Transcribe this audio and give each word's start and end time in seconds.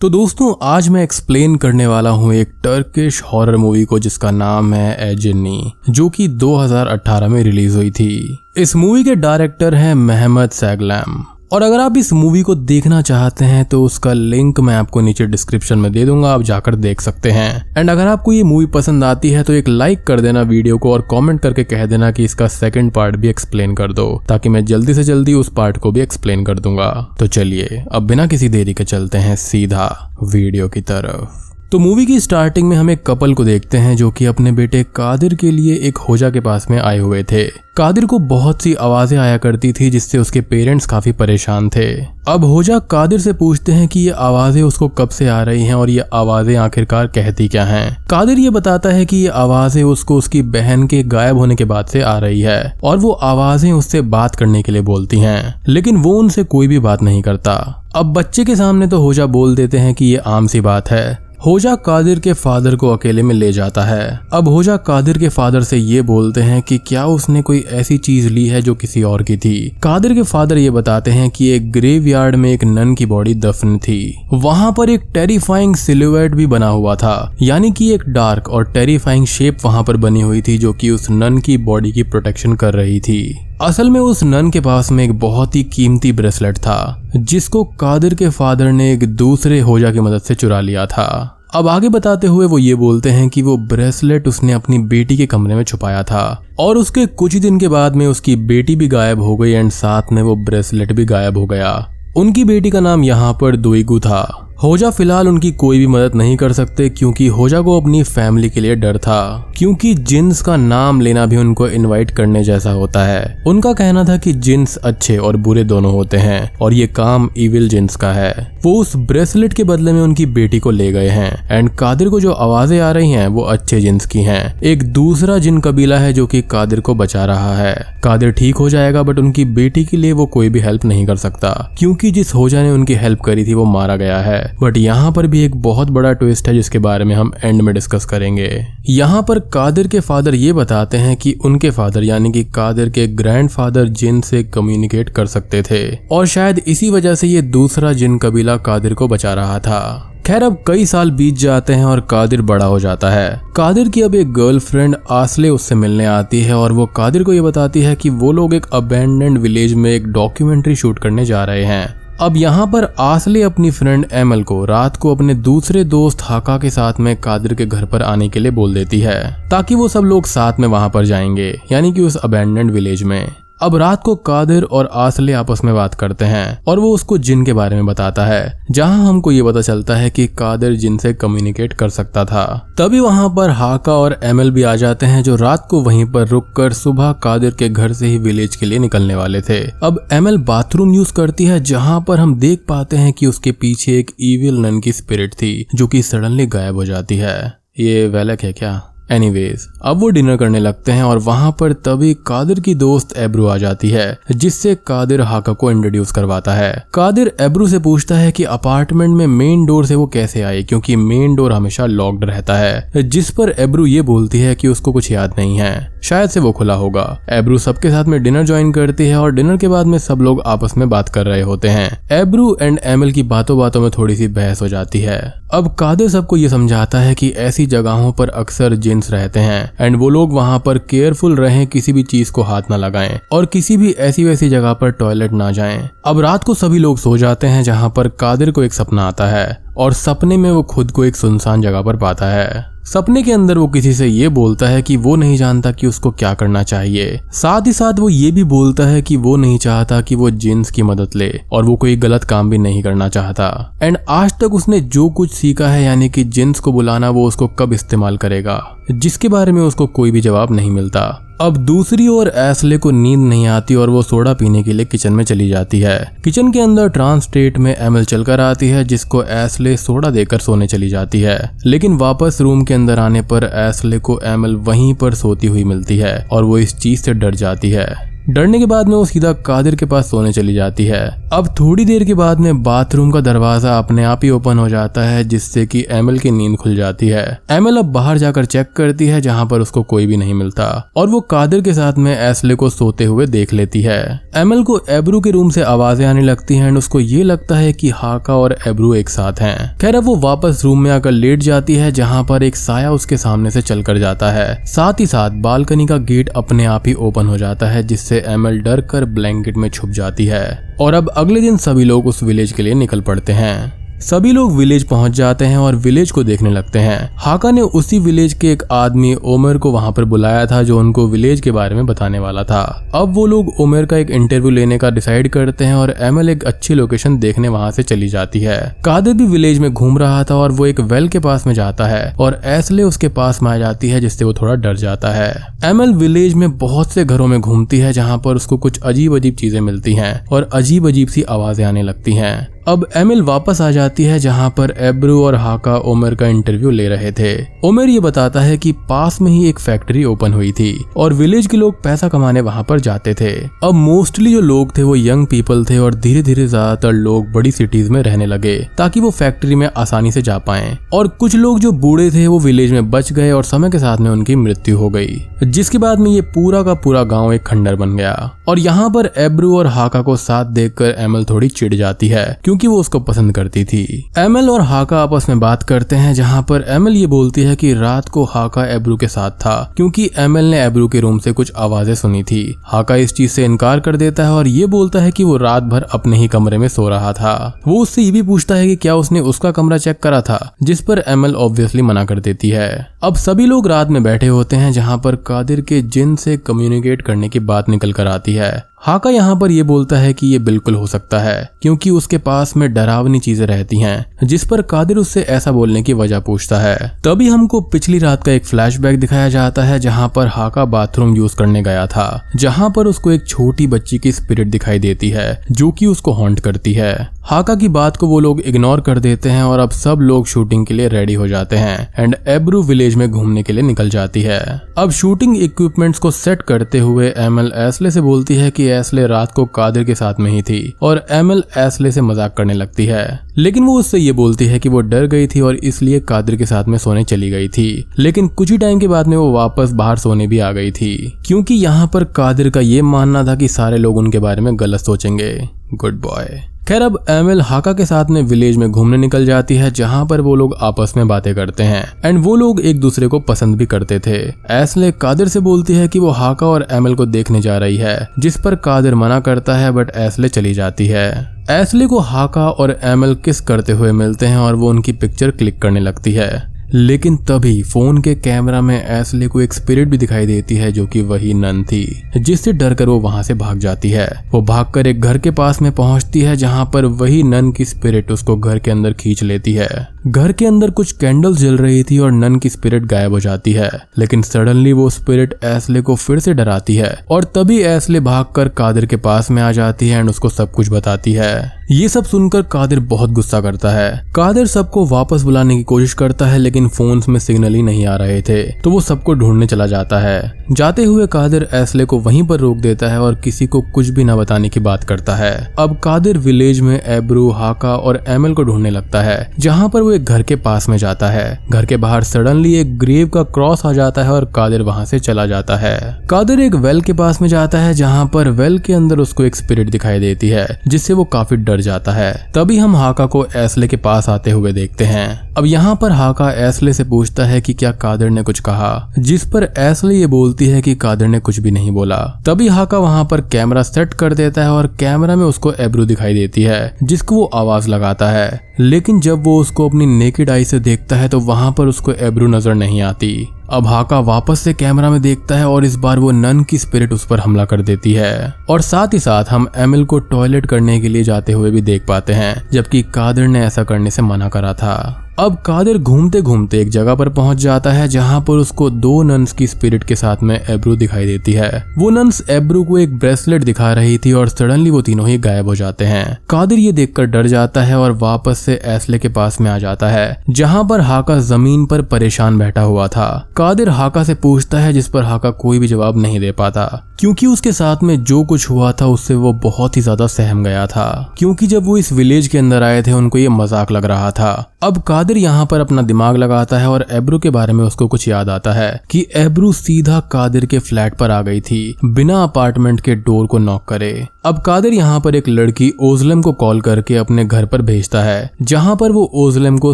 तो 0.00 0.08
दोस्तों, 0.08 0.52
आज 0.62 0.88
मैं 0.88 1.02
एक्सप्लेन 1.02 1.54
करने 1.56 1.86
वाला 1.86 2.10
हूँ 2.10 2.32
एक 2.34 2.48
टर्किश 2.64 3.22
हॉरर 3.22 3.56
मूवी 3.56 3.84
को 3.84 3.98
जिसका 3.98 4.30
नाम 4.30 4.74
है 4.74 5.12
एजनी 5.12 5.72
जो 5.90 6.08
कि 6.08 6.28
2018 6.28 7.28
में 7.28 7.42
रिलीज़ 7.42 7.76
हुई 7.76 7.90
थी। 7.90 8.38
इस 8.56 8.76
मूवी 8.76 9.04
के 9.04 9.14
डायरेक्टर 9.14 9.74
हैं 9.74 9.94
मेहमद 9.94 10.50
सैगलैम 10.50 11.24
और 11.50 11.62
अगर 11.62 11.80
आप 11.80 11.96
इस 11.96 12.12
मूवी 12.12 12.40
को 12.42 12.54
देखना 12.54 13.00
चाहते 13.02 13.44
हैं 13.44 13.64
तो 13.64 13.82
उसका 13.84 14.12
लिंक 14.12 14.58
मैं 14.60 14.74
आपको 14.76 15.00
नीचे 15.00 15.26
डिस्क्रिप्शन 15.26 15.78
में 15.78 15.90
दे 15.92 16.04
दूँगा, 16.04 16.32
आप 16.32 16.42
जाकर 16.42 16.74
देख 16.74 17.00
सकते 17.00 17.30
हैं। 17.30 17.74
एंड 17.78 17.90
अगर 17.90 18.06
आपको 18.06 18.32
ये 18.32 18.42
मूवी 18.42 18.66
पसंद 18.66 19.04
आती 19.04 19.30
है 19.30 19.42
तो 19.42 19.52
एक 19.52 19.68
लाइक 19.68 20.02
कर 20.04 20.20
देना 20.20 20.42
वीडियो 20.42 20.78
को 20.78 20.92
और 20.92 21.06
कमेंट 21.10 21.40
करके 21.40 21.64
कह 21.64 21.86
देना 21.86 22.10
कि 22.10 22.24
इसका 22.24 22.48
सेकंड 22.48 22.92
पार्ट 22.92 23.16
भी 23.16 23.28
एक्सप्लेन 23.28 23.74
कर 23.74 23.92
दो, 23.92 24.22
ताकि 24.28 24.48
मैं 24.48 24.64
जल्दी 24.64 24.94
से 24.94 25.04
जल्दी 25.04 25.34
उस 25.34 25.52
पार्ट 25.52 25.78
को 25.78 25.92
भी 25.92 26.00
एक्सप्लेन 26.00 26.44
कर 26.44 26.58
दूँगा। 26.58 27.16
तो 27.18 27.26
चलिए, 27.26 27.84
अब 27.92 28.06
बिना 28.06 28.26
किसी 28.26 28.48
देरी 28.48 28.74
के 28.74 28.84
चलते 28.84 29.18
हैं 29.18 29.36
सीधा 29.36 30.16
वीडियो 30.24 30.68
की 30.68 30.80
तरफ़। 30.80 31.47
तो 31.72 31.78
मूवी 31.78 32.04
की 32.06 32.18
स्टार्टिंग 32.20 32.68
में 32.68 32.76
हम 32.76 32.90
एक 32.90 33.02
कपल 33.06 33.32
को 33.34 33.44
देखते 33.44 33.78
हैं 33.78 33.96
जो 33.96 34.10
कि 34.10 34.24
अपने 34.24 34.52
बेटे 34.52 34.82
कादिर 34.96 35.34
के 35.34 35.50
लिए 35.50 35.74
एक 35.88 35.98
होजा 35.98 36.30
के 36.30 36.40
पास 36.40 36.66
में 36.70 36.78
आए 36.78 36.98
हुए 36.98 37.22
थे। 37.22 37.44
कादिर 37.76 38.06
को 38.06 38.18
बहुत 38.18 38.62
सी 38.62 38.72
आवाज़ें 38.74 39.18
आया 39.18 39.36
करती 39.36 39.72
थी, 39.72 39.90
जिससे 39.90 40.18
उसके 40.18 40.40
पेरेंट्स 40.40 40.86
काफ़ी 40.86 41.12
परेशान 41.12 41.68
थे। 41.68 41.88
अब 42.28 42.44
होजा 42.44 42.78
कादिर 42.78 43.20
से 43.20 43.32
पूछते 43.32 43.72
हैं 43.72 43.88
कि 43.88 44.00
ये 44.00 44.10
आवाज़ें 44.10 44.62
उसको 44.62 44.88
कब 44.88 45.08
से 45.08 45.28
आ 45.28 45.42
रही 45.42 45.64
हैं 45.64 45.74
और 45.74 45.90
ये 45.90 46.04
आवाज़ें 46.12 46.56
आखिरकार 46.56 47.06
कहती 47.06 47.48
क्या 47.48 47.64
हैं। 47.64 48.06
कादिर 48.10 48.38
ये 48.38 48.50
बताता 48.50 48.88
है 48.88 49.04
कि 49.04 49.16
ये 49.16 49.28
आवाज़ें 49.28 49.82
उसको 49.82 50.16
उसकी 50.16 50.42
बहन 50.48 50.86
के 50.86 51.02
गायब 51.02 51.38
होने 51.38 51.54
के 51.54 51.64
बाद 51.64 51.86
से 51.86 52.02
आ 52.02 52.18
रही 52.18 52.40
है 52.40 52.72
और 52.84 52.96
वो 52.96 53.12
आवाज़ें 53.12 53.72
उससे 53.72 54.00
बात 54.00 54.36
करने 54.36 54.62
के 54.62 54.72
लिए 54.72 54.82
बोलती 54.82 55.18
हैं। 55.18 55.62
लेकिन 55.68 55.96
वो 55.96 56.18
उनसे 56.18 56.44
कोई 56.46 56.68
भी 56.68 56.78
बात 56.78 57.02
नहीं 57.02 57.22
करता। 57.22 57.54
अब 57.94 58.12
बच्चे 58.14 58.44
के 58.44 58.56
सामने 58.56 58.86
तो 58.86 59.00
होजा 59.00 59.26
बोल 59.28 59.56
देते 59.56 59.78
हैं 59.78 59.94
कि 59.94 60.04
ये 60.04 60.16
आम 60.16 60.46
सी 60.46 60.60
बात 60.60 60.90
है। 60.90 61.27
होजा 61.46 61.74
कादिर 61.74 62.18
के 62.18 62.32
फादर 62.32 62.76
को 62.76 62.88
अकेले 62.88 63.22
में 63.22 63.34
ले 63.34 63.52
जाता 63.52 63.82
है। 63.82 64.20
अब 64.32 64.48
होजा 64.48 64.76
कादिर 64.76 65.18
के 65.18 65.28
फादर 65.28 65.62
से 65.62 65.76
ये 65.76 66.02
बोलते 66.02 66.40
हैं 66.40 66.62
कि 66.62 66.78
क्या 66.78 67.06
उसने 67.06 67.42
कोई 67.42 67.64
ऐसी 67.72 67.98
चीज़ 67.98 68.28
ली 68.28 68.46
है 68.46 68.62
जो 68.62 68.74
किसी 68.74 69.02
और 69.02 69.22
की 69.22 69.36
थी? 69.36 69.76
कादिर 69.82 70.14
के 70.14 70.22
फादर 70.22 70.58
ये 70.58 70.70
बताते 70.70 71.10
हैं 71.10 71.30
कि 71.30 71.48
एक 71.48 71.72
ग्रेव 71.72 72.06
यार्ड 72.06 72.36
में 72.36 72.52
एक 72.52 72.64
नन 72.64 72.94
की 72.94 73.06
बॉडी 73.06 73.34
दफन 73.34 73.78
थी। 73.78 74.26
वहाँ 74.32 74.74
पर 74.78 74.90
एक 74.90 75.00
टेरिफाइंग 75.14 75.76
सिल्यूएट 75.76 76.34
भी 76.34 76.46
बना 76.46 76.68
हुआ 76.68 76.94
था। 76.94 77.36
यानी 77.42 77.70
कि 77.70 77.92
एक 77.92 78.02
डार्क 78.08 78.48
और 78.48 78.64
टेरिफाइंग 78.64 79.26
शेप 79.26 79.58
वहाँ 79.64 79.84
पर 79.84 79.96
बनी 79.96 80.20
हुई 80.20 80.42
थी 80.42 80.58
जो 80.58 80.72
कि 80.72 80.90
उस 80.90 81.10
नन 81.10 81.38
की 81.38 81.58
बॉडी 81.58 81.92
की 81.92 82.02
प्रोटेक्शन 82.02 82.54
कर 82.54 82.74
रही 82.74 83.00
थी। 83.00 83.47
असल 83.60 83.88
में 83.90 83.98
उस 84.00 84.22
नन 84.22 84.50
के 84.50 84.60
पास 84.60 84.90
में 84.92 85.02
एक 85.04 85.18
बहुत 85.18 85.54
ही 85.56 85.62
कीमती 85.64 86.12
ब्रेसलेट 86.12 86.58
था, 86.58 87.02
जिसको 87.16 87.64
कादिर 87.80 88.14
के 88.14 88.28
फादर 88.28 88.70
ने 88.72 88.92
एक 88.92 89.04
दूसरे 89.16 89.58
होजा 89.60 89.90
की 89.92 90.00
मदद 90.00 90.22
से 90.22 90.34
चुरा 90.34 90.60
लिया 90.60 90.86
था। 90.86 91.34
अब 91.54 91.68
आगे 91.68 91.88
बताते 91.88 92.26
हुए 92.26 92.46
वो 92.46 92.58
ये 92.58 92.74
बोलते 92.74 93.10
हैं 93.10 93.28
कि 93.28 93.42
वो 93.42 93.56
ब्रेसलेट 93.56 94.28
उसने 94.28 94.52
अपनी 94.52 94.78
बेटी 94.78 95.16
के 95.16 95.26
कमरे 95.26 95.54
में 95.54 95.62
छुपाया 95.64 96.02
था, 96.02 96.42
और 96.58 96.76
उसके 96.76 97.06
कुछ 97.06 97.34
ही 97.34 97.40
दिन 97.40 97.58
के 97.58 97.68
बाद 97.68 97.96
में 97.96 98.06
उसकी 98.06 98.36
बेटी 98.36 98.76
भी 98.76 98.88
गायब 98.88 99.20
हो 99.20 99.36
गई 99.36 99.50
एंड 99.50 99.70
साथ 99.70 100.12
में 100.12 100.22
वो 100.22 100.36
ब्रेसलेट 100.36 100.92
भी 100.92 101.04
गायब 101.04 101.38
हो 101.38 101.46
गया। 101.46 101.72
उनकी 102.16 102.44
बेटी 102.44 102.70
का 102.70 102.80
नाम 102.80 103.04
यहाँ 103.04 103.32
पर 103.40 103.56
दुईगु 103.56 104.00
था। 104.00 104.47
होजा 104.62 104.90
फ़िलहाल 104.90 105.28
उनकी 105.28 105.52
कोई 105.52 105.78
भी 105.78 105.86
मदद 105.86 106.14
नहीं 106.14 106.36
कर 106.36 106.52
सकते 106.52 106.88
क्योंकि 106.88 107.26
होजा 107.26 107.60
को 107.60 107.80
अपनी 107.80 108.02
फैमिली 108.02 108.50
के 108.50 108.60
लिए 108.60 108.74
डर 108.74 108.98
था। 108.98 109.52
क्योंकि 109.58 109.94
जिन्स 109.94 110.42
का 110.42 110.56
नाम 110.56 111.00
लेना 111.00 111.26
भी 111.26 111.36
उनको 111.36 111.68
इनवाइट 111.68 112.10
करने 112.10 112.44
जैसा 112.44 112.70
होता 112.70 113.04
है। 113.04 113.42
उनका 113.46 113.72
कहना 113.72 114.04
था 114.04 114.16
कि 114.16 114.32
जिन्स 114.32 114.76
अच्छे 114.76 115.16
और 115.16 115.36
बुरे 115.36 115.64
दोनों 115.64 115.92
होते 115.92 116.16
हैं 116.16 116.52
और 116.60 116.72
ये 116.72 116.86
काम 116.86 117.30
इविल 117.36 117.68
जिन्स 117.68 117.96
का 117.96 118.12
है। 118.12 118.57
वो 118.64 118.74
उस 118.74 118.96
ब्रेसलेट 118.96 119.52
के 119.52 119.64
बदले 119.64 119.92
में 119.92 120.00
उनकी 120.00 120.26
बेटी 120.26 120.58
को 120.58 120.70
ले 120.70 120.92
गए 120.92 121.08
हैं। 121.08 121.48
एंड 121.50 121.70
कादिर 121.70 122.08
को 122.08 122.20
जो 122.20 122.32
आवाज़ें 122.32 122.80
आ 122.80 122.90
रही 122.90 123.10
हैं, 123.10 123.26
वो 123.28 123.42
अच्छे 123.42 123.80
जिन्स 123.80 124.06
की 124.06 124.18
हैं। 124.18 124.60
एक 124.60 124.82
दूसरा 124.92 125.38
जिन 125.38 125.60
कबीला 125.60 125.98
है 125.98 126.12
जो 126.12 126.26
कि 126.26 126.42
कादिर 126.42 126.80
को 126.80 126.94
बचा 126.94 127.24
रहा 127.24 127.56
है। 127.56 128.00
कादिर 128.04 128.30
ठीक 128.30 128.56
हो 128.56 128.68
जाएगा 128.70 129.02
बट 129.02 129.18
उनकी 129.18 129.44
बेटी 129.44 129.84
के 129.84 129.96
लिए 129.96 130.12
वो 130.12 130.26
कोई 130.26 130.48
भी 130.48 130.60
हेल्प 130.60 130.84
नहीं 130.84 131.06
कर 131.06 131.16
सकता। 131.16 131.74
क्योंकि 131.78 132.10
जिस 132.10 132.34
होजा 132.34 132.62
ने 132.62 132.70
उनकी 132.70 132.94
हेल्प 132.94 133.20
करी 133.20 133.46
थी, 133.46 133.54
वो 133.54 133.64
मारा 133.64 133.96
गया 133.96 134.18
है। 134.18 134.56
बट 134.62 134.76
यहाँ 134.76 135.12
पर 135.12 135.26
भी 135.26 135.44
एक 135.44 135.56
बहुत 135.62 135.90
बड़ा 135.90 136.12
ट्विस्ट 136.12 136.48
है, 136.48 136.54
जिसके 136.54 136.78
बारे 136.78 137.04
में 137.04 137.14
हम 137.14 137.32
एंड 137.44 137.62
में 137.62 137.74
डिस्कस 137.74 138.04
करेंगे। 138.04 138.66
यहाँ 138.88 139.22
पर 139.22 139.38
कादिर 139.38 139.86
के 139.86 140.00
फादर 140.00 140.34
ये 140.34 140.52
बताते 140.52 140.96
हैं 140.96 141.16
कि 141.16 141.32
उनके 141.44 141.70
फादर 141.70 142.04
यानी 142.04 142.32
कि 142.32 142.44
कादिर 142.44 142.88
के 142.88 143.06
ग्रैंडफादर 143.06 143.88
जिन 143.88 144.20
से 144.20 144.42
कम्युनिकेट 144.44 145.08
कर 145.08 145.26
सकते 145.26 145.62
थे। 145.62 145.98
और 146.10 146.26
शायद 146.26 146.58
इसी 146.58 146.90
वजह 146.90 147.14
से 147.14 147.26
ये 147.26 147.42
दूसरा 147.42 147.92
जिन 147.92 148.18
कबीला 148.18 148.47
कादिर 148.56 148.94
को 148.94 149.08
बचा 149.08 149.34
रहा 149.34 149.58
था। 149.58 150.04
खैर, 150.26 150.42
अब 150.42 150.62
कई 150.66 150.86
साल 150.86 151.10
बीत 151.10 151.36
जाते 151.36 151.72
हैं 151.72 151.84
और 151.84 152.00
कादिर 152.00 152.42
बड़ा 152.42 152.64
हो 152.64 152.80
जाता 152.80 153.10
है। 153.10 153.40
कादिर 153.56 153.88
की 153.88 154.02
अब 154.02 154.14
एक 154.14 154.32
गर्लफ्रेंड 154.32 154.96
आसले 155.10 155.48
उससे 155.48 155.74
मिलने 155.74 156.06
आती 156.06 156.42
है 156.42 156.54
और 156.54 156.72
वो 156.72 156.86
कादिर 156.86 157.22
को 157.22 157.32
ये 157.32 157.40
बताती 157.40 157.82
है 157.82 157.94
कि 157.96 158.10
वो 158.10 158.32
लोग 158.32 158.54
एक 158.54 158.66
अबेंडेंड 158.72 159.38
विलेज 159.38 159.74
में 159.74 159.90
एक 159.90 160.06
डॉक्यूमेंट्री 160.06 160.76
शूट 160.76 160.98
करने 160.98 161.24
जा 161.24 161.44
रहे 161.44 161.64
हैं। 161.64 162.08
अब 162.20 162.36
यहाँ 162.36 162.66
पर 162.66 162.94
आसले 162.98 163.42
अपनी 163.42 163.70
फ्रेंड 163.70 164.06
एमल 164.12 164.42
को 164.42 164.64
रात 164.64 164.96
को 164.96 165.14
अपने 165.14 165.34
दूसरे 165.34 165.84
दोस्त 165.84 166.18
हाका 166.22 166.58
के 166.58 166.70
साथ 166.70 166.92
में 167.00 167.16
कादिर 167.16 167.54
के 167.54 167.66
घर 167.66 167.84
पर 167.84 168.02
आने 168.02 168.28
के 168.28 168.40
लिए 168.40 168.50
बोल 168.50 168.74
देती 168.74 169.00
है, 169.00 169.48
ताकि 169.50 169.74
वो 169.74 169.88
सब 169.88 170.00
लोग 170.00 170.26
साथ 170.26 170.52
में 170.60 170.68
वहाँ 170.68 170.90
पर 170.90 171.04
जाएँगे, 171.04 171.60
यानी 171.72 171.92
कि 171.92 172.00
उस 172.00 172.16
अबेंडेंड 172.16 172.70
विलेज 172.70 173.02
में। 173.02 173.34
अब 173.62 173.76
रात 173.76 174.02
को 174.02 174.14
कादिर 174.16 174.62
और 174.62 174.88
आसले 174.92 175.32
आपस 175.32 175.60
में 175.64 175.74
बात 175.74 175.94
करते 175.94 176.24
हैं 176.24 176.58
और 176.68 176.78
वो 176.78 176.92
उसको 176.94 177.18
जिन 177.18 177.44
के 177.44 177.52
बारे 177.52 177.76
में 177.76 177.86
बताता 177.86 178.26
है। 178.26 178.66
जहाँ 178.70 179.08
हमको 179.08 179.32
ये 179.32 179.42
पता 179.42 179.60
चलता 179.60 179.96
है 179.96 180.10
कि 180.10 180.26
कादिर 180.26 180.74
जिन 180.74 180.98
से 180.98 181.12
कम्युनिकेट 181.14 181.72
कर 181.72 181.88
सकता 181.88 182.24
था। 182.24 182.44
तभी 182.78 183.00
वहाँ 183.00 183.28
पर 183.28 183.50
हाका 183.50 183.92
और 183.92 184.18
एमएल 184.24 184.50
भी 184.50 184.62
आ 184.62 184.76
जाते 184.76 185.06
हैं 185.06 185.22
जो 185.22 185.36
रात 185.36 185.66
को 185.70 185.80
वहीं 185.80 186.04
पर 186.06 186.28
रुककर 186.28 186.72
सुबह 186.72 187.12
कादिर 187.12 187.50
के 187.50 187.68
घर 187.68 187.92
से 187.92 188.06
ही 188.06 188.18
विलेज 188.18 188.56
के 188.56 188.66
लिए 188.66 188.78
निकलने 188.78 189.14
वाले 189.14 189.40
थे। 189.40 189.60
अब 189.82 190.08
एमएल 190.12 190.38
बाथरूम 190.38 190.94
यूज़ 190.94 191.12
करती 191.12 191.44
है, 191.44 191.60
जहाँ 191.60 192.04
पर 192.08 192.18
हम 192.18 192.38
देख 192.38 192.64
पाते 192.68 192.96
हैं 192.96 193.12
कि 193.12 193.26
उसके 193.26 193.52
पीछे 193.52 193.98
एक 193.98 194.10
ईविल 194.20 194.54
नन 194.54 194.80
की 194.80 194.92
स्पिरिट 194.92 195.34
थी, 195.34 195.66
जो 195.74 195.86
कि 195.86 196.02
सडनली 196.02 196.46
गायब 196.46 196.74
हो 196.74 196.84
जाती 196.84 197.16
है। 197.16 197.58
ये 197.80 198.06
वेलक 198.08 198.42
है 198.42 198.52
क्या? 198.52 198.82
एनीवेज 199.10 199.66
अब 199.82 200.00
वो 200.00 200.08
डिनर 200.08 200.36
करने 200.36 200.58
लगते 200.58 200.92
हैं 200.92 201.02
और 201.02 201.18
वहाँ 201.18 201.50
पर 201.60 201.72
तभी 201.84 202.12
कादिर 202.26 202.60
की 202.60 202.74
दोस्त 202.74 203.16
एब्रू 203.16 203.46
आ 203.46 203.56
जाती 203.56 203.90
है, 203.90 204.18
जिससे 204.32 204.74
कादिर 204.86 205.20
हाका 205.20 205.52
को 205.52 205.70
इंट्रोड्यूस 205.70 206.12
करवाता 206.12 206.54
है। 206.54 206.84
कादिर 206.94 207.32
एब्रू 207.40 207.68
से 207.68 207.78
पूछता 207.78 208.16
है 208.16 208.32
कि 208.32 208.44
अपार्टमेंट 208.44 209.16
में 209.16 209.26
मेन 209.26 209.64
डोर 209.66 209.86
से 209.86 209.94
वो 209.94 210.06
कैसे 210.06 210.42
आई 210.42 210.62
क्योंकि 210.62 210.96
मेन 210.96 211.34
डोर 211.34 211.52
हमेशा 211.52 211.86
लॉक्ड 211.86 212.24
रहता 212.24 212.56
है, 212.56 212.90
जिस 213.02 213.30
पर 213.30 213.54
एब्रू 213.58 213.86
ये 213.86 214.02
बोलती 214.02 214.40
है 214.40 214.54
कि 214.54 214.68
उसको 214.68 214.92
कुछ 214.92 215.10
याद 215.10 215.34
नहीं 215.38 215.56
है। 215.58 216.00
शायद 216.02 216.30
से 216.30 216.40
वो 216.40 216.52
खुला 216.52 216.74
होगा। 216.74 217.06
एब्रू 217.28 217.58
सबके 217.58 217.90
साथ 217.90 218.04
में 218.04 218.22
डिनर 218.22 218.44
ज्वाइन 218.44 218.72
करती 218.72 219.06
है 219.06 219.16
और 219.16 219.32
डिनर 219.32 219.56
के 219.56 219.68
बाद 219.68 219.86
में 219.86 219.98
सब 219.98 220.18
लोग 220.18 220.42
आपस 220.46 220.76
में 220.76 220.88
बात 220.88 221.08
कर 221.08 221.26
रहे 221.26 221.40
होते 221.42 221.68
हैं। 221.68 221.88
एब्रू 222.12 222.56
एंड 222.62 222.78
एमएल 222.84 223.12
की 223.12 223.22
बातों 223.22 223.58
बातों 223.58 223.80
में 223.80 223.90
थोड़ी 223.90 224.16
सी 224.16 224.28
बहस 224.28 224.62
हो 224.62 224.68
जाती 224.68 225.00
है। 225.00 225.18
अब 225.52 225.74
कादिर 225.74 226.08
सबको 226.08 226.36
ये 226.36 226.48
समझाता 226.48 226.98
है 226.98 227.14
कि 227.14 227.28
ऐसी 227.38 227.66
जगहों 227.66 228.12
पर 228.12 228.28
अक्सर 228.28 228.76
जिन्स 228.98 229.10
रहते 229.10 229.40
हैं 229.40 229.72
एंड 229.80 229.96
वो 229.96 230.08
लोग 230.08 230.32
वहाँ 230.32 230.58
पर 230.58 230.78
केयरफुल 230.90 231.36
रहें, 231.36 231.66
किसी 231.66 231.92
भी 231.92 232.02
चीज़ 232.02 232.32
को 232.32 232.42
हाथ 232.42 232.70
न 232.70 232.74
लगाएँ 232.74 233.18
और 233.32 233.46
किसी 233.46 233.76
भी 233.76 233.90
ऐसी 234.00 234.24
वैसी 234.24 234.48
जगह 234.48 234.72
पर 234.72 234.90
टॉयलेट 234.92 235.32
ना 235.32 235.50
जाएँ। 235.50 235.88
अब 236.04 236.20
रात 236.20 236.44
को 236.44 236.54
सभी 236.54 236.78
लोग 236.78 236.98
सो 236.98 237.16
जाते 237.18 237.46
हैं 237.46 237.62
जहाँ 237.62 237.90
पर 237.96 238.08
कादिर 238.20 238.50
को 238.50 238.62
एक 238.62 238.74
सपना 238.74 239.06
आता 239.08 239.26
है 239.26 239.46
और 239.76 239.92
सपने 239.92 240.36
में 240.36 240.50
वो 240.50 240.62
खुद 240.62 240.90
को 240.90 241.04
एक 241.04 241.16
सुनसान 241.16 241.62
जगह 241.62 241.82
पर 241.82 241.96
पाता 241.96 242.26
है 242.26 242.66
सपने 242.92 243.22
के 243.22 243.32
अंदर 243.32 243.58
वो 243.58 243.68
किसी 243.68 243.94
से 243.94 244.06
ये 244.06 244.28
बोलता 244.28 244.66
है 244.66 244.82
कि 244.82 244.96
वो 244.96 245.16
नहीं 245.16 245.36
जानता 245.36 245.72
कि 245.72 245.86
उसको 245.86 246.10
क्या 246.10 246.34
करना 246.34 246.62
चाहिए। 246.62 247.20
साथ 247.32 247.66
ही 247.66 247.72
साथ 247.72 247.98
वो 247.98 248.08
ये 248.08 248.30
भी 248.30 248.44
बोलता 248.44 248.86
है 248.86 249.02
कि 249.02 249.16
वो 249.16 249.36
नहीं 249.36 249.58
चाहता 249.58 250.00
कि 250.00 250.14
वो 250.14 250.30
जिन्स 250.30 250.70
की 250.70 250.82
मदद 250.82 251.10
ले, 251.16 251.40
और 251.52 251.64
वो 251.64 251.76
कोई 251.76 251.96
गलत 251.96 252.24
काम 252.24 252.50
भी 252.50 252.58
नहीं 252.58 252.82
करना 252.82 253.08
चाहता। 253.08 253.78
एंड 253.82 253.98
आज 254.08 254.32
तक 254.32 254.54
उसने 254.54 254.80
जो 254.80 255.08
कुछ 255.10 255.32
सीखा 255.32 255.68
है, 255.68 255.84
यानी 255.84 256.08
कि 256.08 256.24
जिन्स 256.24 256.60
को 256.60 256.72
बुलाना, 256.72 257.10
वो 257.10 257.28
उसको 257.28 257.46
कब 257.46 257.72
इस्तेमाल 257.72 258.16
करेगा, 258.16 258.76
जिसके 258.90 259.28
बारे 259.28 259.52
में 259.52 259.62
उसको 259.62 259.86
कोई 259.86 260.10
भी 260.10 260.20
जवाब 260.20 260.52
नहीं 260.52 260.70
मिलता। 260.70 261.27
अब 261.40 261.56
दूसरी 261.56 262.08
ओर 262.08 262.28
ऐसले 262.28 262.78
को 262.78 262.90
नींद 262.90 263.20
नहीं 263.20 263.46
आती 263.46 263.74
और 263.74 263.90
वो 263.90 264.02
सोडा 264.02 264.32
पीने 264.32 264.62
के 264.62 264.72
लिए 264.72 264.86
किचन 264.86 265.12
में 265.12 265.24
चली 265.24 265.48
जाती 265.48 265.80
है। 265.80 266.16
किचन 266.24 266.52
के 266.52 266.60
अंदर 266.60 266.88
ट्रांस 266.88 267.22
स्टेट 267.22 267.58
में 267.58 267.76
एमल 267.78 268.04
चलकर 268.04 268.40
आती 268.40 268.68
है, 268.68 268.84
जिसको 268.84 269.24
ऐसले 269.24 269.76
सोडा 269.76 270.10
देकर 270.10 270.38
सोने 270.38 270.66
चली 270.66 270.88
जाती 270.88 271.20
है। 271.20 271.50
लेकिन 271.66 271.96
वापस 271.96 272.38
रूम 272.40 272.64
के 272.64 272.74
अंदर 272.74 272.98
आने 272.98 273.22
पर 273.22 273.44
ऐसले 273.44 273.98
को 273.98 274.20
एमल 274.24 274.56
वहीं 274.56 274.94
पर 274.94 275.14
सोती 275.14 275.46
हुई 275.46 275.64
मिलती 275.64 275.98
है 275.98 276.28
और 276.32 276.44
वो 276.44 276.58
इस 276.58 276.76
चीज़ 276.76 277.02
से 277.02 277.14
डर 277.14 277.34
जाती 277.34 277.70
है। 277.70 278.17
डरने 278.30 278.58
के 278.58 278.66
बाद 278.66 278.88
में 278.88 278.94
वो 278.94 279.04
सीधा 279.04 279.32
कादिर 279.32 279.74
के 279.74 279.86
पास 279.86 280.10
सोने 280.10 280.32
चली 280.32 280.54
जाती 280.54 280.84
है। 280.84 281.28
अब 281.32 281.46
थोड़ी 281.60 281.84
देर 281.84 282.02
के 282.04 282.14
बाद 282.14 282.40
में 282.40 282.62
बाथरूम 282.62 283.10
का 283.10 283.20
दरवाज़ा 283.20 283.76
अपने 283.78 284.04
आप 284.04 284.24
ही 284.24 284.30
ओपन 284.30 284.58
हो 284.58 284.68
जाता 284.68 285.02
है, 285.02 285.22
जिससे 285.24 285.64
कि 285.66 285.84
एमएल 285.90 286.18
की 286.18 286.30
नींद 286.30 286.56
खुल 286.56 286.74
जाती 286.76 287.08
है। 287.08 287.38
एमएल 287.50 287.76
अब 287.76 287.84
बाहर 287.84 288.18
जाकर 288.18 288.44
चेक 288.44 288.72
करती 288.72 289.06
है, 289.06 289.20
जहाँ 289.20 289.46
पर 289.46 289.60
उसको 289.60 289.82
कोई 289.82 290.06
भी 290.06 290.16
नहीं 290.16 290.34
मिलता, 290.34 290.66
और 290.96 291.08
वो 291.08 291.20
कादिर 291.20 291.60
के 291.60 291.74
साथ 291.74 291.92
में 291.92 292.12
एसले 292.16 292.54
को 292.54 292.68
सोते 292.70 293.04
हुए 293.04 293.26
देख 293.26 293.52
लेती 293.52 293.82
है। 293.82 294.20
एमएल 294.36 294.62
को 294.62 294.80
एब्रू 294.88 295.20
के 295.20 295.30
रूम 295.30 295.50
से 295.50 295.62
आवाज़ें 295.62 296.04
आने 296.06 296.22
लगती 296.22 296.56
हैं 296.56 296.68
एंड 296.68 296.78
उसको 296.78 297.00
ये 297.00 297.22
लगता 297.22 297.56
है 297.56 297.72
कि 297.72 297.90
हाका 297.90 298.36
और 298.36 298.56
एब्रू 298.66 298.92
एक 298.94 299.08
साथ 299.08 299.40
हैं। 299.40 299.76
खैर, 299.78 299.96
अब 299.96 300.04
वो 300.04 300.16
वापस 300.18 300.62
रूम 300.64 300.82
में 300.82 300.90
आकर 300.90 301.10
लेट 301.10 301.40
जाती 301.40 301.74
है, 301.74 301.90
जहाँ 301.92 302.22
पर 302.24 302.42
एक 302.42 302.56
साया 302.56 302.92
उसके 302.92 303.16
सामने 303.16 303.50
से 303.50 303.62
चलकर 303.62 303.98
जाता 303.98 304.30
है। 304.32 304.64
साथ 304.66 305.00
ही 305.00 305.06
साथ 305.06 305.40
बालकनी 305.40 305.86
का 305.86 305.96
गेट 306.04 306.28
अपने 306.36 306.64
आप 306.66 306.86
ही 306.86 306.94
ओपन 306.94 307.26
हो 307.26 307.38
जाता 307.38 307.66
है, 307.66 307.82
जिससे 307.82 308.16
एमएल 308.26 308.60
डर 308.60 308.80
कर 308.80 309.04
ब्लैंकेट 309.04 309.56
में 309.56 309.68
छुप 309.70 309.90
जाती 309.90 310.26
है। 310.26 310.76
और 310.80 310.94
अब 310.94 311.08
अगले 311.08 311.40
दिन 311.40 311.56
सभी 311.56 311.84
लोग 311.84 312.06
उस 312.06 312.22
विलेज 312.22 312.52
के 312.52 312.62
लिए 312.62 312.74
निकल 312.74 313.00
पड़ते 313.00 313.32
हैं। 313.32 313.77
सभी 314.00 314.32
लोग 314.32 314.52
विलेज 314.56 314.84
पहुँच 314.88 315.12
जाते 315.12 315.44
हैं 315.44 315.56
और 315.58 315.76
विलेज 315.76 316.10
को 316.10 316.22
देखने 316.24 316.50
लगते 316.50 316.78
हैं। 316.78 317.10
हाका 317.16 317.50
ने 317.50 317.60
उसी 317.60 317.98
विलेज 317.98 318.34
के 318.34 318.50
एक 318.52 318.62
आदमी 318.72 319.14
ओमर 319.26 319.56
को 319.58 319.70
वहाँ 319.70 319.90
पर 319.92 320.04
बुलाया 320.04 320.44
था 320.46 320.62
जो 320.62 320.78
उनको 320.78 321.06
विलेज 321.08 321.40
के 321.40 321.50
बारे 321.50 321.74
में 321.74 321.86
बताने 321.86 322.18
वाला 322.18 322.44
था। 322.44 322.60
अब 322.94 323.14
वो 323.14 323.24
लोग 323.26 323.48
ओमर 323.60 323.86
का 323.86 323.96
एक 323.96 324.10
इंटरव्यू 324.10 324.50
लेने 324.50 324.78
का 324.78 324.90
डिसाइड 324.90 325.28
करते 325.28 325.64
हैं 325.64 325.74
और 325.74 325.94
एमएल 326.00 326.28
एक 326.28 326.44
अच्छी 326.44 326.74
लोकेशन 326.74 327.18
देखने 327.18 327.48
वहाँ 327.48 327.70
से 327.70 327.82
चली 327.82 328.08
जाती 328.08 328.40
है। 328.40 328.58
कादिर 328.84 329.14
भी 329.14 329.26
विलेज 329.26 329.58
में 329.58 329.72
घूम 329.72 329.98
रहा 329.98 330.22
था 330.24 330.36
और 330.36 330.52
वो 330.52 330.66
एक 330.66 330.80
वेल 330.82 331.08
के 331.08 331.18
पास 331.18 331.46
में 331.46 331.54
जाता 331.54 331.86
है 331.86 332.12
और 332.14 332.40
एसले 332.46 332.82
उसके 332.82 333.08
पास 333.08 333.42
में 333.42 333.50
आ 333.50 333.56
जाती 333.58 333.88
है 333.88 334.00
जिससे 334.00 334.24
वो 334.24 334.32
थोड़ा 334.32 334.54
डर 334.54 334.76
जाता 334.76 335.10
है। 335.10 335.32
एमएल 335.64 335.94
विलेज 335.94 336.34
में 336.34 336.56
बहुत 336.58 336.92
से 336.92 337.04
घरों 337.04 337.26
में 337.26 337.40
घूमती 337.40 337.78
है 337.78 337.92
जहाँ 337.92 338.18
पर 338.18 338.36
उसको 338.36 338.56
कुछ 338.58 338.80
अजीब 338.80 339.16
अजीब 339.16 339.34
चीज़ें 339.34 339.60
मिलती 339.60 339.94
हैं 339.94 340.14
और 340.26 340.48
अजीब 340.52 340.88
अजीब 340.88 341.08
सी 341.08 341.22
आवाज़ें 341.22 341.64
आने 341.64 341.82
लगती 341.82 342.12
हैं। 342.12 342.57
अब 342.68 342.84
एमिल 342.96 343.20
वापस 343.22 343.60
आ 343.60 343.70
जाती 343.70 344.04
है 344.04 344.18
जहाँ 344.18 344.48
पर 344.50 344.74
एब्रू 344.78 345.22
और 345.24 345.34
हाका 345.34 345.76
ओमर 345.90 346.14
का 346.14 346.26
इंटरव्यू 346.26 346.70
ले 346.70 346.88
रहे 346.88 347.12
थे। 347.12 347.30
ओमर 347.64 347.88
ये 347.88 348.00
बताता 348.00 348.40
है 348.40 348.56
कि 348.56 348.72
पास 348.88 349.20
में 349.20 349.30
ही 349.32 349.48
एक 349.48 349.58
फैक्ट्री 349.58 350.02
ओपन 350.04 350.32
हुई 350.32 350.50
थी 350.52 350.84
और 350.96 351.12
विलेज 351.12 351.46
के 351.46 351.56
लोग 351.56 351.82
पैसा 351.82 352.08
कमाने 352.08 352.40
वहाँ 352.40 352.64
पर 352.64 352.80
जाते 352.80 353.14
थे। 353.14 353.30
अब 353.64 353.74
मोस्टली 353.74 354.32
जो 354.32 354.40
लोग 354.40 354.76
थे 354.78 354.82
वो 354.82 354.96
यंग 354.96 355.26
पीपल 355.26 355.64
थे 355.64 355.78
और 355.78 355.94
धीरे 355.96 356.22
धीरे 356.22 356.46
ज़्यादातर 356.46 356.92
लोग 356.92 357.30
बड़ी 357.32 357.50
सिटीज़ 357.50 357.90
में 357.90 358.02
रहने 358.02 358.26
लगे 358.26 358.56
ताकि 358.78 359.00
वो 359.00 359.10
फैक्ट्री 359.12 359.54
में 359.54 359.68
आसानी 359.68 360.12
से 360.12 360.22
जा 360.22 360.36
पाए। 360.40 360.76
और 360.92 361.08
कुछ 361.10 361.36
लोग 361.36 361.60
जो 361.60 361.72
बूढ़े 361.78 362.10
थे 362.10 362.26
वो 362.26 362.38
विलेज 362.40 362.72
में 362.72 362.90
बच 362.90 363.12
गए 363.12 363.30
और 363.30 363.44
समय 363.44 363.70
के 363.70 363.78
साथ 363.78 363.98
में 363.98 364.10
उनकी 364.10 364.36
मृत्यु 364.36 364.76
हो 364.78 364.90
गई, 364.90 365.20
जिसके 365.42 365.78
बाद 365.78 365.98
में 365.98 366.10
ये 366.10 366.20
पूरा 366.34 366.62
का 366.62 366.74
पूरा 366.76 367.02
गाँव 367.06 367.32
एक 367.32 367.46
खंडर 367.46 367.76
बन 367.76 367.96
गया। 367.96 368.14
और 368.48 368.58
यहाँ 368.58 368.90
पर 368.90 369.10
एब्रू 369.18 369.56
और 369.56 369.66
हाका 369.68 370.02
को 370.02 370.16
साथ 370.18 370.44
देखकर 370.52 370.94
एमल 370.98 371.24
थोड़ी 371.24 371.48
चिढ़ 371.48 371.74
जाती 371.74 372.08
है, 372.08 372.26
क्योंकि 372.44 372.56
क्योंकि 372.58 372.66
वो 372.68 372.78
उसको 372.80 372.98
पसंद 373.00 373.32
करती 373.32 373.64
थी। 373.64 373.82
एमएल 374.18 374.48
और 374.50 374.60
हाका 374.60 375.00
आपस 375.00 375.28
में 375.28 375.40
बात 375.40 375.62
करते 375.62 375.96
हैं, 375.96 376.12
जहाँ 376.14 376.42
पर 376.42 376.64
एमएल 376.68 376.94
ये 376.96 377.06
बोलती 377.06 377.42
है 377.42 377.54
कि 377.56 377.72
रात 377.74 378.08
को 378.08 378.24
हाका 378.24 378.64
एब्रू 378.66 378.96
के 378.96 379.08
साथ 379.08 379.30
था, 379.30 379.72
क्योंकि 379.76 380.08
एमएल 380.18 380.44
ने 380.44 380.62
एब्रू 380.62 380.88
के 380.88 381.00
रूम 381.00 381.18
से 381.18 381.32
कुछ 381.32 381.52
आवाज़ें 381.56 381.94
सुनी 381.94 382.22
थी। 382.22 382.42
हाका 382.64 382.96
इस 382.96 383.12
चीज़ 383.14 383.30
से 383.30 383.44
इनकार 383.44 383.80
कर 383.80 383.96
देता 383.96 384.24
है 384.24 384.30
और 384.30 384.48
ये 384.48 384.66
बोलता 384.66 385.00
है 385.00 385.10
कि 385.10 385.24
वो 385.24 385.36
रात 385.36 385.62
भर 385.62 385.82
अपने 385.92 386.16
ही 386.16 386.28
कमरे 386.28 386.58
में 386.58 386.68
सो 386.68 386.88
रहा 386.88 387.12
था। 387.12 387.60
वो 387.66 387.80
उससे 387.82 388.02
ये 388.02 388.10
भी 388.10 388.22
पूछता 388.22 388.54
है 388.54 388.66
कि 388.66 388.76
क्या 388.76 388.94
उसने 388.96 389.20
उसका 389.20 389.50
कमरा 389.50 389.78
चेक 389.78 390.02
करा 390.02 390.20
था, 390.20 390.54
जिस 390.62 390.80
पर 390.80 391.02
एमएल 391.06 391.34
ऑब्वियसली 391.36 391.82
मना 391.82 392.04
कर 392.04 392.20
देती 392.20 392.50
है। 392.50 392.86
अब 393.02 393.16
सभी 393.16 393.46
लोग 393.46 393.68
रात 393.68 393.88
में 393.88 394.02
बैठे 394.02 394.26
होते 394.26 394.56
हैं, 394.56 394.72
जहाँ 394.72 394.98
पर 394.98 395.16
कादिर 395.26 395.60
के 395.60 395.80
जिन 395.82 396.16
से 396.16 396.36
कम्युनिकेट 396.36 397.02
करने 397.02 397.28
की 397.28 397.40
बात 397.40 397.68
निकल 397.68 397.92
कर 397.92 398.06
आती 398.06 398.34
है। 398.34 398.52
हाका 398.82 399.10
यहाँ 399.10 399.36
पर 399.36 399.50
यह 399.50 399.64
बोलता 399.64 399.96
है 399.96 400.12
कि 400.14 400.26
ये 400.26 400.38
बिल्कुल 400.38 400.74
हो 400.74 400.86
सकता 400.86 401.18
है, 401.18 401.50
क्योंकि 401.62 401.90
उसके 401.90 402.18
पास 402.18 402.56
में 402.56 402.72
डरावनी 402.74 403.20
चीज़ें 403.20 403.46
रहती 403.46 403.80
हैं, 403.80 404.04
जिस 404.24 404.44
पर 404.44 404.62
कादिर 404.62 404.96
उससे 404.96 405.22
ऐसा 405.22 405.52
बोलने 405.52 405.82
की 405.82 405.92
वजह 405.92 406.20
पूछता 406.20 406.58
है। 406.58 406.76
तभी 407.04 407.28
हमको 407.28 407.60
पिछली 407.62 407.98
रात 407.98 408.24
का 408.24 408.32
एक 408.32 408.46
फ्लैशबैक 408.46 409.00
दिखाया 409.00 409.28
जाता 409.28 409.62
है, 409.62 409.78
जहाँ 409.80 410.08
पर 410.08 410.26
हाका 410.26 410.64
बाथरूम 410.64 411.16
यूज़ 411.16 411.36
करने 411.36 411.62
गया 411.62 411.86
था, 411.86 412.22
जहाँ 412.36 412.70
पर 412.76 412.86
उसको 412.86 413.12
एक 413.12 413.26
छोटी 413.26 413.66
बच्ची 413.66 413.98
की 413.98 414.12
स्पिरिट 414.12 414.48
दिखाई 414.48 414.78
देती 414.78 415.10
है, 415.10 415.44
जो 415.52 415.70
की 415.70 415.86
उसको 415.86 416.12
हॉन्ट 416.12 416.40
करती 416.40 416.72
है। 416.72 417.17
हाका 417.28 417.54
की 417.54 417.68
बात 417.68 417.96
को 417.96 418.06
वो 418.06 418.18
लोग 418.20 418.40
इग्नोर 418.40 418.80
कर 418.80 418.98
देते 418.98 419.28
हैं 419.28 419.42
और 419.42 419.58
अब 419.58 419.70
सब 419.70 419.98
लोग 420.00 420.26
शूटिंग 420.26 420.64
के 420.66 420.74
लिए 420.74 420.88
रेडी 420.88 421.14
हो 421.14 421.26
जाते 421.28 421.56
हैं 421.56 421.92
एंड 421.98 422.16
एब्रू 422.28 422.62
विलेज 422.62 422.94
में 422.94 423.10
घूमने 423.10 423.42
के 423.42 423.52
लिए 423.52 423.62
निकल 423.62 423.90
जाती 423.90 424.22
है। 424.22 424.38
अब 424.78 424.90
शूटिंग 424.90 425.36
इक्विपमेंट्स 425.36 425.98
को 425.98 426.10
सेट 426.10 426.42
करते 426.42 426.78
हुए 426.78 427.12
एमएल 427.16 427.52
एसले 427.56 427.90
से 427.90 428.00
बोलती 428.00 428.34
है 428.34 428.50
कि 428.50 428.68
एसले 428.68 429.06
रात 429.06 429.32
को 429.32 429.44
कादिर 429.44 429.84
के 429.84 429.94
साथ 429.94 430.20
में 430.20 430.30
ही 430.30 430.42
थी 430.42 430.72
और 430.82 431.04
एमएल 431.10 431.44
एसले 431.58 431.92
से 431.92 432.00
मज़ाक 432.00 432.36
करने 432.36 432.54
लगती 432.54 432.86
है। 432.86 433.20
लेकिन 433.38 433.64
वो 433.64 433.78
उससे 433.78 433.98
ये 433.98 434.12
बोलती 434.14 434.46
है 434.46 434.58
कि 434.58 434.68
वो 434.68 434.80
डर 434.80 435.06
गई 435.06 435.26
थी 435.26 435.40
और 435.40 435.56
इसलिए 435.56 436.00
कादिर 436.00 436.36
के 436.36 436.46
साथ 436.46 436.64
में 436.64 436.78
सोने 436.78 437.04
चली 437.04 437.30
गई 437.30 437.48
थी। 437.48 437.84
लेकिन 437.98 438.28
कुछ 438.28 438.50
ही 438.50 438.58
टाइम 438.58 438.80
के 438.80 438.88
बाद 438.88 439.06
में 439.06 439.16
वो 439.16 439.30
वापस 439.32 439.72
बाहर 439.72 439.98
सोने 439.98 440.26
भी 440.26 440.38
आ 440.38 440.52
गई 440.52 440.70
थी। 440.72 440.96
क्योंकि 441.26 441.54
यहाँ 441.54 441.90
पर 441.94 442.04
कादिर 442.16 442.50
का 442.50 442.60
ये 442.60 442.82
मानना 442.82 443.24
था 443.24 443.34
कि 443.34 443.48
सारे 443.50 443.78
लोग 443.78 443.96
उनके 443.96 444.18
बारे 444.18 444.40
में 444.40 444.58
गलत 444.60 444.80
सोचेंगे। 444.80 445.34
गुड 445.74 446.00
बॉय 446.00 446.40
खैर, 446.68 446.82
अब 446.82 447.04
एमएल 447.10 447.40
हाका 447.40 447.72
के 447.72 447.86
साथ 447.86 448.04
में 448.04 448.22
विलेज 448.22 448.56
में 448.56 448.70
घूमने 448.70 448.96
निकल 448.96 449.26
जाती 449.26 449.54
है, 449.54 449.70
जहाँ 449.70 450.06
पर 450.06 450.20
वो 450.20 450.34
लोग 450.34 450.56
आपस 450.60 450.92
में 450.96 451.08
बातें 451.08 451.34
करते 451.34 451.62
हैं। 451.62 451.92
एंड 452.04 452.18
वो 452.24 452.36
लोग 452.36 452.60
एक 452.60 452.80
दूसरे 452.80 453.06
को 453.06 453.20
पसंद 453.20 453.56
भी 453.56 453.66
करते 453.66 453.98
थे। 453.98 454.16
एसले 454.50 454.92
कादिर 454.92 455.28
से 455.28 455.40
बोलती 455.40 455.74
है 455.74 455.88
कि 455.88 455.98
वो 455.98 456.10
हाका 456.10 456.46
और 456.46 456.66
एमएल 456.70 456.94
को 456.94 457.06
देखने 457.06 457.40
जा 457.40 457.58
रही 457.58 457.76
है, 457.76 458.08
जिस 458.18 458.36
पर 458.36 458.54
कादिर 458.54 458.94
मना 458.94 459.20
करता 459.20 459.56
है 459.56 459.70
बट 459.70 459.90
एसले 459.96 460.28
चली 460.28 460.54
जाती 460.54 460.86
है। 460.86 461.36
एसले 461.50 461.86
को 461.86 461.98
हाका 461.98 462.50
और 462.50 462.78
एमएल 462.82 463.14
किस 463.14 463.40
करते 463.40 463.72
हुए 463.72 463.92
मिलते 463.92 464.26
हैं 464.26 464.38
और 464.38 464.54
वो 464.54 464.70
उनकी 464.70 464.92
पिक्चर 464.92 465.30
क्लिक 465.30 465.62
करने 465.62 465.80
लगती 465.80 466.12
है। 466.12 466.47
लेकिन 466.74 467.16
तभी 467.16 467.62
फ़ोन 467.62 467.98
के 467.98 468.14
कैमरा 468.14 468.60
में 468.60 468.86
एसले 468.86 469.26
को 469.28 469.40
एक 469.40 469.52
स्पिरिट 469.52 469.88
भी 469.88 469.98
दिखाई 469.98 470.26
देती 470.26 470.56
है 470.56 470.72
जो 470.72 470.86
कि 470.86 471.00
वही 471.00 471.34
नन 471.34 471.62
थी, 471.62 472.02
जिससे 472.16 472.52
डर 472.52 472.74
कर 472.74 472.88
वो 472.88 472.98
वहाँ 473.00 473.22
से 473.22 473.34
भाग 473.34 473.58
जाती 473.58 473.90
है। 473.90 474.08
वो 474.32 474.42
भागकर 474.42 474.86
एक 474.86 475.00
घर 475.00 475.18
के 475.18 475.30
पास 475.30 475.62
में 475.62 475.72
पहुँचती 475.72 476.20
है, 476.20 476.36
जहाँ 476.36 476.70
पर 476.74 476.84
वही 476.84 477.22
नन 477.22 477.52
की 477.52 477.64
स्पिरिट 477.64 478.10
उसको 478.10 478.36
घर 478.36 478.58
के 478.58 478.70
अंदर 478.70 478.92
खींच 478.92 479.22
लेती 479.22 479.52
है। 479.52 479.88
घर 480.08 480.32
के 480.32 480.46
अंदर 480.46 480.70
कुछ 480.70 480.92
कैंडल्स 480.92 481.38
जल 481.38 481.56
रही 481.56 481.82
थी 481.82 481.98
और 481.98 482.12
नन 482.12 482.36
की 482.36 482.48
स्पिरिट 482.48 482.84
गायब 482.84 483.12
हो 483.12 483.20
जाती 483.20 483.52
है। 483.52 483.70
लेकिन 483.98 484.22
सडनली 484.22 484.72
वो 484.72 484.88
स्पिरिट 484.90 485.34
एसले 485.44 485.80
को 485.80 485.94
फिर 485.96 486.18
से 486.18 486.34
डराती 486.34 486.76
है 486.76 486.92
और 487.10 487.24
तभी 487.24 487.60
एसले 487.62 488.00
भागकर 488.00 488.48
कादिर 488.48 488.86
के 488.86 488.96
पास 488.96 489.30
में 489.30 489.42
आ 489.42 489.50
जाती 489.52 489.88
है 489.88 489.98
एंड 489.98 490.10
उसको 490.10 490.28
सब 490.28 490.52
कुछ 490.52 490.70
बताती 490.70 491.12
है। 491.12 491.52
ये 491.70 491.88
सब 491.88 492.04
सुनकर 492.04 492.42
कादिर 492.42 492.80
बहुत 492.80 493.10
गुस्सा 493.10 493.40
करता 493.40 493.70
है। 493.70 494.02
कादिर 494.14 494.46
सबको 494.46 494.84
वापस 494.86 495.22
बुलाने 495.22 495.56
की 495.56 495.62
कोशिश 495.64 495.94
करता 495.94 496.26
है, 496.26 496.38
लेकिन 496.38 496.68
फ़ोन 496.68 497.02
में 497.08 497.20
सिग्नल 497.20 497.54
ही 497.54 497.62
नहीं 497.62 497.86
आ 497.86 497.96
रहे 497.96 498.22
थे 498.22 498.42
तो 498.60 498.70
वो 498.70 498.80
सबको 498.80 499.14
ढूँढने 499.14 499.46
चला 499.46 499.66
जाता 499.66 499.98
है। 499.98 500.37
जाते 500.52 500.84
हुए 500.84 501.06
कादिर 501.06 501.46
एसले 501.54 501.84
को 501.84 501.98
वहीं 501.98 502.22
पर 502.26 502.38
रोक 502.38 502.56
देता 502.56 502.88
है 502.88 503.00
और 503.00 503.14
किसी 503.14 503.46
को 503.46 503.60
कुछ 503.74 503.88
भी 503.88 504.04
न 504.04 504.14
बताने 504.16 504.48
की 504.48 504.60
बात 504.60 504.84
करता 504.84 505.14
है। 505.16 505.32
अब 505.58 505.76
कादिर 505.78 506.18
विलेज 506.18 506.60
में 506.60 506.80
एब्रू, 506.80 507.28
हाका 507.30 507.74
और 507.76 508.02
एमएल 508.08 508.34
को 508.34 508.42
ढूँढने 508.42 508.70
लगता 508.70 509.02
है, 509.02 509.30
जहाँ 509.38 509.68
पर 509.68 509.82
वो 509.82 509.92
एक 509.92 510.04
घर 510.04 510.22
के 510.22 510.36
पास 510.36 510.68
में 510.68 510.76
जाता 510.78 511.08
है। 511.08 511.38
घर 511.50 511.66
के 511.66 511.76
बाहर 511.76 512.02
सडनली 512.02 512.54
एक 512.54 512.76
ग्रेव 512.78 513.08
का 513.08 513.22
क्रॉस 513.24 513.66
आ 513.66 513.72
जाता 513.72 514.02
है 514.02 514.12
और 514.12 514.24
कादिर 514.34 514.62
वहाँ 514.62 514.84
से 514.84 514.98
चला 514.98 515.26
जाता 515.26 515.56
है। 515.56 515.78
कादिर 516.10 516.40
एक 516.40 516.54
वेल 516.54 516.80
के 516.80 516.92
पास 516.92 517.20
में 517.22 517.28
जाता 517.28 517.58
है, 517.58 517.74
जहाँ 517.74 518.06
पर 518.06 518.28
वेल 518.30 518.58
के 518.58 518.72
अंदर 518.72 518.98
उसको 518.98 519.24
एक 519.24 519.36
स्पिरिट 519.36 519.70
दिखाई 519.70 520.00
देती 520.00 520.28
है, 520.28 520.46
जिससे 520.68 520.92
वो 520.92 521.04
काफ़ी 521.04 521.36
डर 521.36 521.60
जाता 521.60 521.92
है। 521.92 522.12
तभी 522.34 522.58
हम 522.58 522.76
हाका 522.76 523.06
को 523.06 523.26
एसले 523.36 523.68
के 523.68 523.76
पास 523.76 524.08
आते 524.08 524.30
हुए 524.30 524.52
देखते 524.52 524.84
हैं। 524.84 525.34
अब 525.34 525.46
यहाँ 525.46 525.76
पर 525.76 525.92
हाका 525.92 526.30
एसले 526.46 526.72
से 526.72 526.84
पूछता 526.84 527.24
है 527.24 527.40
कि 527.40 527.54
क्या 527.54 527.72
कादिर 527.72 528.10
ने 528.10 528.22
कुछ 528.22 528.40
कहा, 528.40 528.92
जिस 528.98 529.24
पर 529.26 529.52
एसले 529.58 529.94
ये 529.94 530.06
बोलती 530.08 530.37
है 530.46 530.60
कि 530.62 530.74
कादिर 530.74 531.08
ने 531.08 531.18
कुछ 531.20 531.38
भी 531.38 531.50
नहीं 531.50 531.70
बोला। 531.70 531.96
तभी 532.26 532.48
हाका 532.48 532.78
वहाँ 532.78 533.04
पर 533.04 533.20
कैमरा 533.22 533.62
सेट 533.62 533.94
कर 533.94 534.14
देता 534.14 534.42
है 534.42 534.50
और 534.50 534.66
कैमरा 534.80 535.16
में 535.16 535.24
उसको 535.24 535.52
एब्रू 535.52 535.84
दिखाई 535.84 536.14
देती 536.14 536.42
है, 536.42 536.76
जिसको 536.82 537.16
वो 537.16 537.24
आवाज़ 537.24 537.68
लगाता 537.68 538.08
है। 538.08 538.46
लेकिन 538.60 539.00
जब 539.00 539.24
वो 539.24 539.38
उसको 539.40 539.68
अपनी 539.68 539.86
नेकेड 539.88 540.30
आई 540.30 540.44
से 540.44 540.58
देखता 540.58 540.96
है 540.96 541.08
तो 541.08 541.20
वहाँ 541.20 541.52
पर 541.52 541.66
उसको 541.66 541.92
एब्रू 541.92 542.26
नज़र 542.26 542.54
नहीं 542.54 542.80
आती। 542.82 543.28
अब 543.50 543.66
हाका 543.66 543.98
वापस 544.00 544.40
से 544.40 544.52
कैमरा 544.54 544.90
में 544.90 545.00
देखता 545.02 545.36
है 545.36 545.48
और 545.48 545.64
इस 545.64 545.76
बार 545.76 545.98
वो 545.98 546.10
नन 546.10 546.42
की 546.42 546.58
स्पिरिट 546.58 546.92
उस 546.92 547.06
पर 547.06 547.20
हमला 547.20 547.44
कर 547.44 547.62
देती 547.62 547.92
है। 547.92 548.34
और 548.50 548.60
साथ 548.60 548.94
ही 548.94 548.98
साथ 548.98 549.24
हम 549.30 549.48
एमिल 549.56 549.84
को 549.84 549.98
टॉयलेट 549.98 550.46
करने 550.46 550.80
के 550.80 550.88
लिए 550.88 551.02
जाते 551.02 551.32
हुए 551.32 551.50
भी 551.50 551.60
देख 551.60 551.86
पाते 551.86 552.12
हैं, 552.12 552.48
जबकि 552.52 552.82
कादर 552.94 553.28
ने 553.28 553.44
ऐसा 553.44 553.64
करने 553.64 553.90
से 553.90 554.02
मना 554.02 554.28
करा 554.28 554.54
था। 554.54 555.04
अब 555.18 555.36
कादिर 555.36 555.78
घूमते 555.78 556.20
घूमते 556.22 556.58
एक 556.60 556.68
जगह 556.70 556.94
पर 556.94 557.08
पहुँच 557.08 557.36
जाता 557.36 557.70
है, 557.72 557.86
जहाँ 557.88 558.20
पर 558.20 558.32
उसको 558.32 558.68
दो 558.70 559.02
नंस 559.02 559.32
की 559.32 559.46
स्पिरिट 559.46 559.84
के 559.84 559.96
साथ 559.96 560.22
में 560.22 560.34
एब्रू 560.40 560.74
दिखाई 560.76 561.06
देती 561.06 561.32
है। 561.32 561.50
वो 561.78 561.88
नंस 561.90 562.22
एब्रू 562.30 562.62
को 562.64 562.78
एक 562.78 562.96
ब्रेसलेट 562.98 563.44
दिखा 563.44 563.72
रही 563.72 563.96
थी 563.98 564.12
और 564.12 564.28
सडनली 564.28 564.70
वो 564.70 564.82
तीनों 564.82 565.08
ही 565.08 565.16
गायब 565.18 565.48
हो 565.48 565.54
जाते 565.54 565.84
हैं। 565.84 566.18
कादिर 566.30 566.58
ये 566.58 566.72
देखकर 566.72 567.06
डर 567.06 567.26
जाता 567.26 567.62
है 567.62 567.78
और 567.78 567.92
वापस 567.98 568.38
से 568.38 568.60
एसले 568.66 568.98
के 568.98 569.08
पास 569.08 569.40
में 569.40 569.50
आ 569.50 569.58
जाता 569.58 569.88
है, 569.88 570.22
जहाँ 570.30 570.64
पर 570.64 570.80
हाका 570.80 571.18
ज़मीन 571.20 571.66
पर 571.66 571.82
परेशान 571.84 572.38
बैठा 572.38 572.62
हुआ 572.62 572.86
था। 572.88 573.08
कादिर 573.36 573.68
हाका 573.70 574.04
से 574.04 574.14
पूछता 574.16 574.58
है, 574.58 574.72
जिस 574.72 574.88
पर 574.88 575.02
हाका 575.02 575.30
कोई 575.30 575.58
भी 575.58 575.68
जवाब 575.68 575.98
नहीं 575.98 576.20
दे 576.20 576.32
पाता, 576.32 576.84
क्योंकि 577.00 577.26
उसके 577.26 577.52
साथ 577.52 577.82
में 577.82 578.02
जो 578.04 578.22
कुछ 578.24 578.48
हुआ 578.50 578.70
था, 578.72 578.86
उससे 578.86 579.14
वो 579.14 579.32
बहुत 579.42 579.76
ही 579.76 579.82
ज़्यादा 579.82 580.06
सहम 580.08 580.44
गया 580.44 580.66
था, 580.66 581.14
क्योंकि 581.18 581.46
जब 581.46 581.64
वो 581.64 581.76
इस 581.76 581.92
विलेज 581.92 582.28
के 582.28 582.38
अंदर 582.38 582.62
आए 582.62 582.82
थे, 582.82 582.92
उनको 582.92 583.18
ये 583.18 583.28
मज़ाक 583.28 583.72
लग 583.72 583.84
रहा 583.84 584.10
था। 584.10 584.54
अब 584.62 584.78
कादिर 584.78 585.07
यहाँ 585.16 585.46
पर 585.46 585.60
अपना 585.60 585.82
दिमाग 585.82 586.16
लगाता 586.16 586.58
है 586.58 586.68
और 586.68 586.86
एब्रू 586.90 587.18
के 587.18 587.30
बारे 587.30 587.52
में 587.52 587.64
उसको 587.64 587.86
कुछ 587.88 588.06
याद 588.08 588.28
आता 588.28 588.52
है 588.52 588.80
कि 588.90 589.06
एब्रू 589.16 589.52
सीधा 589.54 590.00
कादिर 590.12 590.46
के 590.46 590.58
फ्लैट 590.58 590.94
पर 590.94 591.10
आ 591.10 591.20
गई 591.22 591.40
थी, 591.40 591.74
बिना 591.84 592.22
अपार्टमेंट 592.22 592.80
के 592.80 592.94
डोर 592.96 593.26
को 593.26 593.38
नॉक 593.38 593.64
करे। 593.68 594.06
अब 594.26 594.38
कादिर 594.38 594.74
यहाँ 594.74 595.00
पर 595.00 595.14
एक 595.14 595.28
लड़की 595.28 595.72
ओजलम 595.82 596.22
को 596.22 596.32
कॉल 596.34 596.60
करके 596.60 596.96
अपने 596.96 597.24
घर 597.24 597.44
पर 597.46 597.62
भेजता 597.62 598.02
है, 598.02 598.30
जहाँ 598.42 598.76
पर 598.76 598.92
वो 598.92 599.04
ओजलम 599.16 599.58
को 599.58 599.72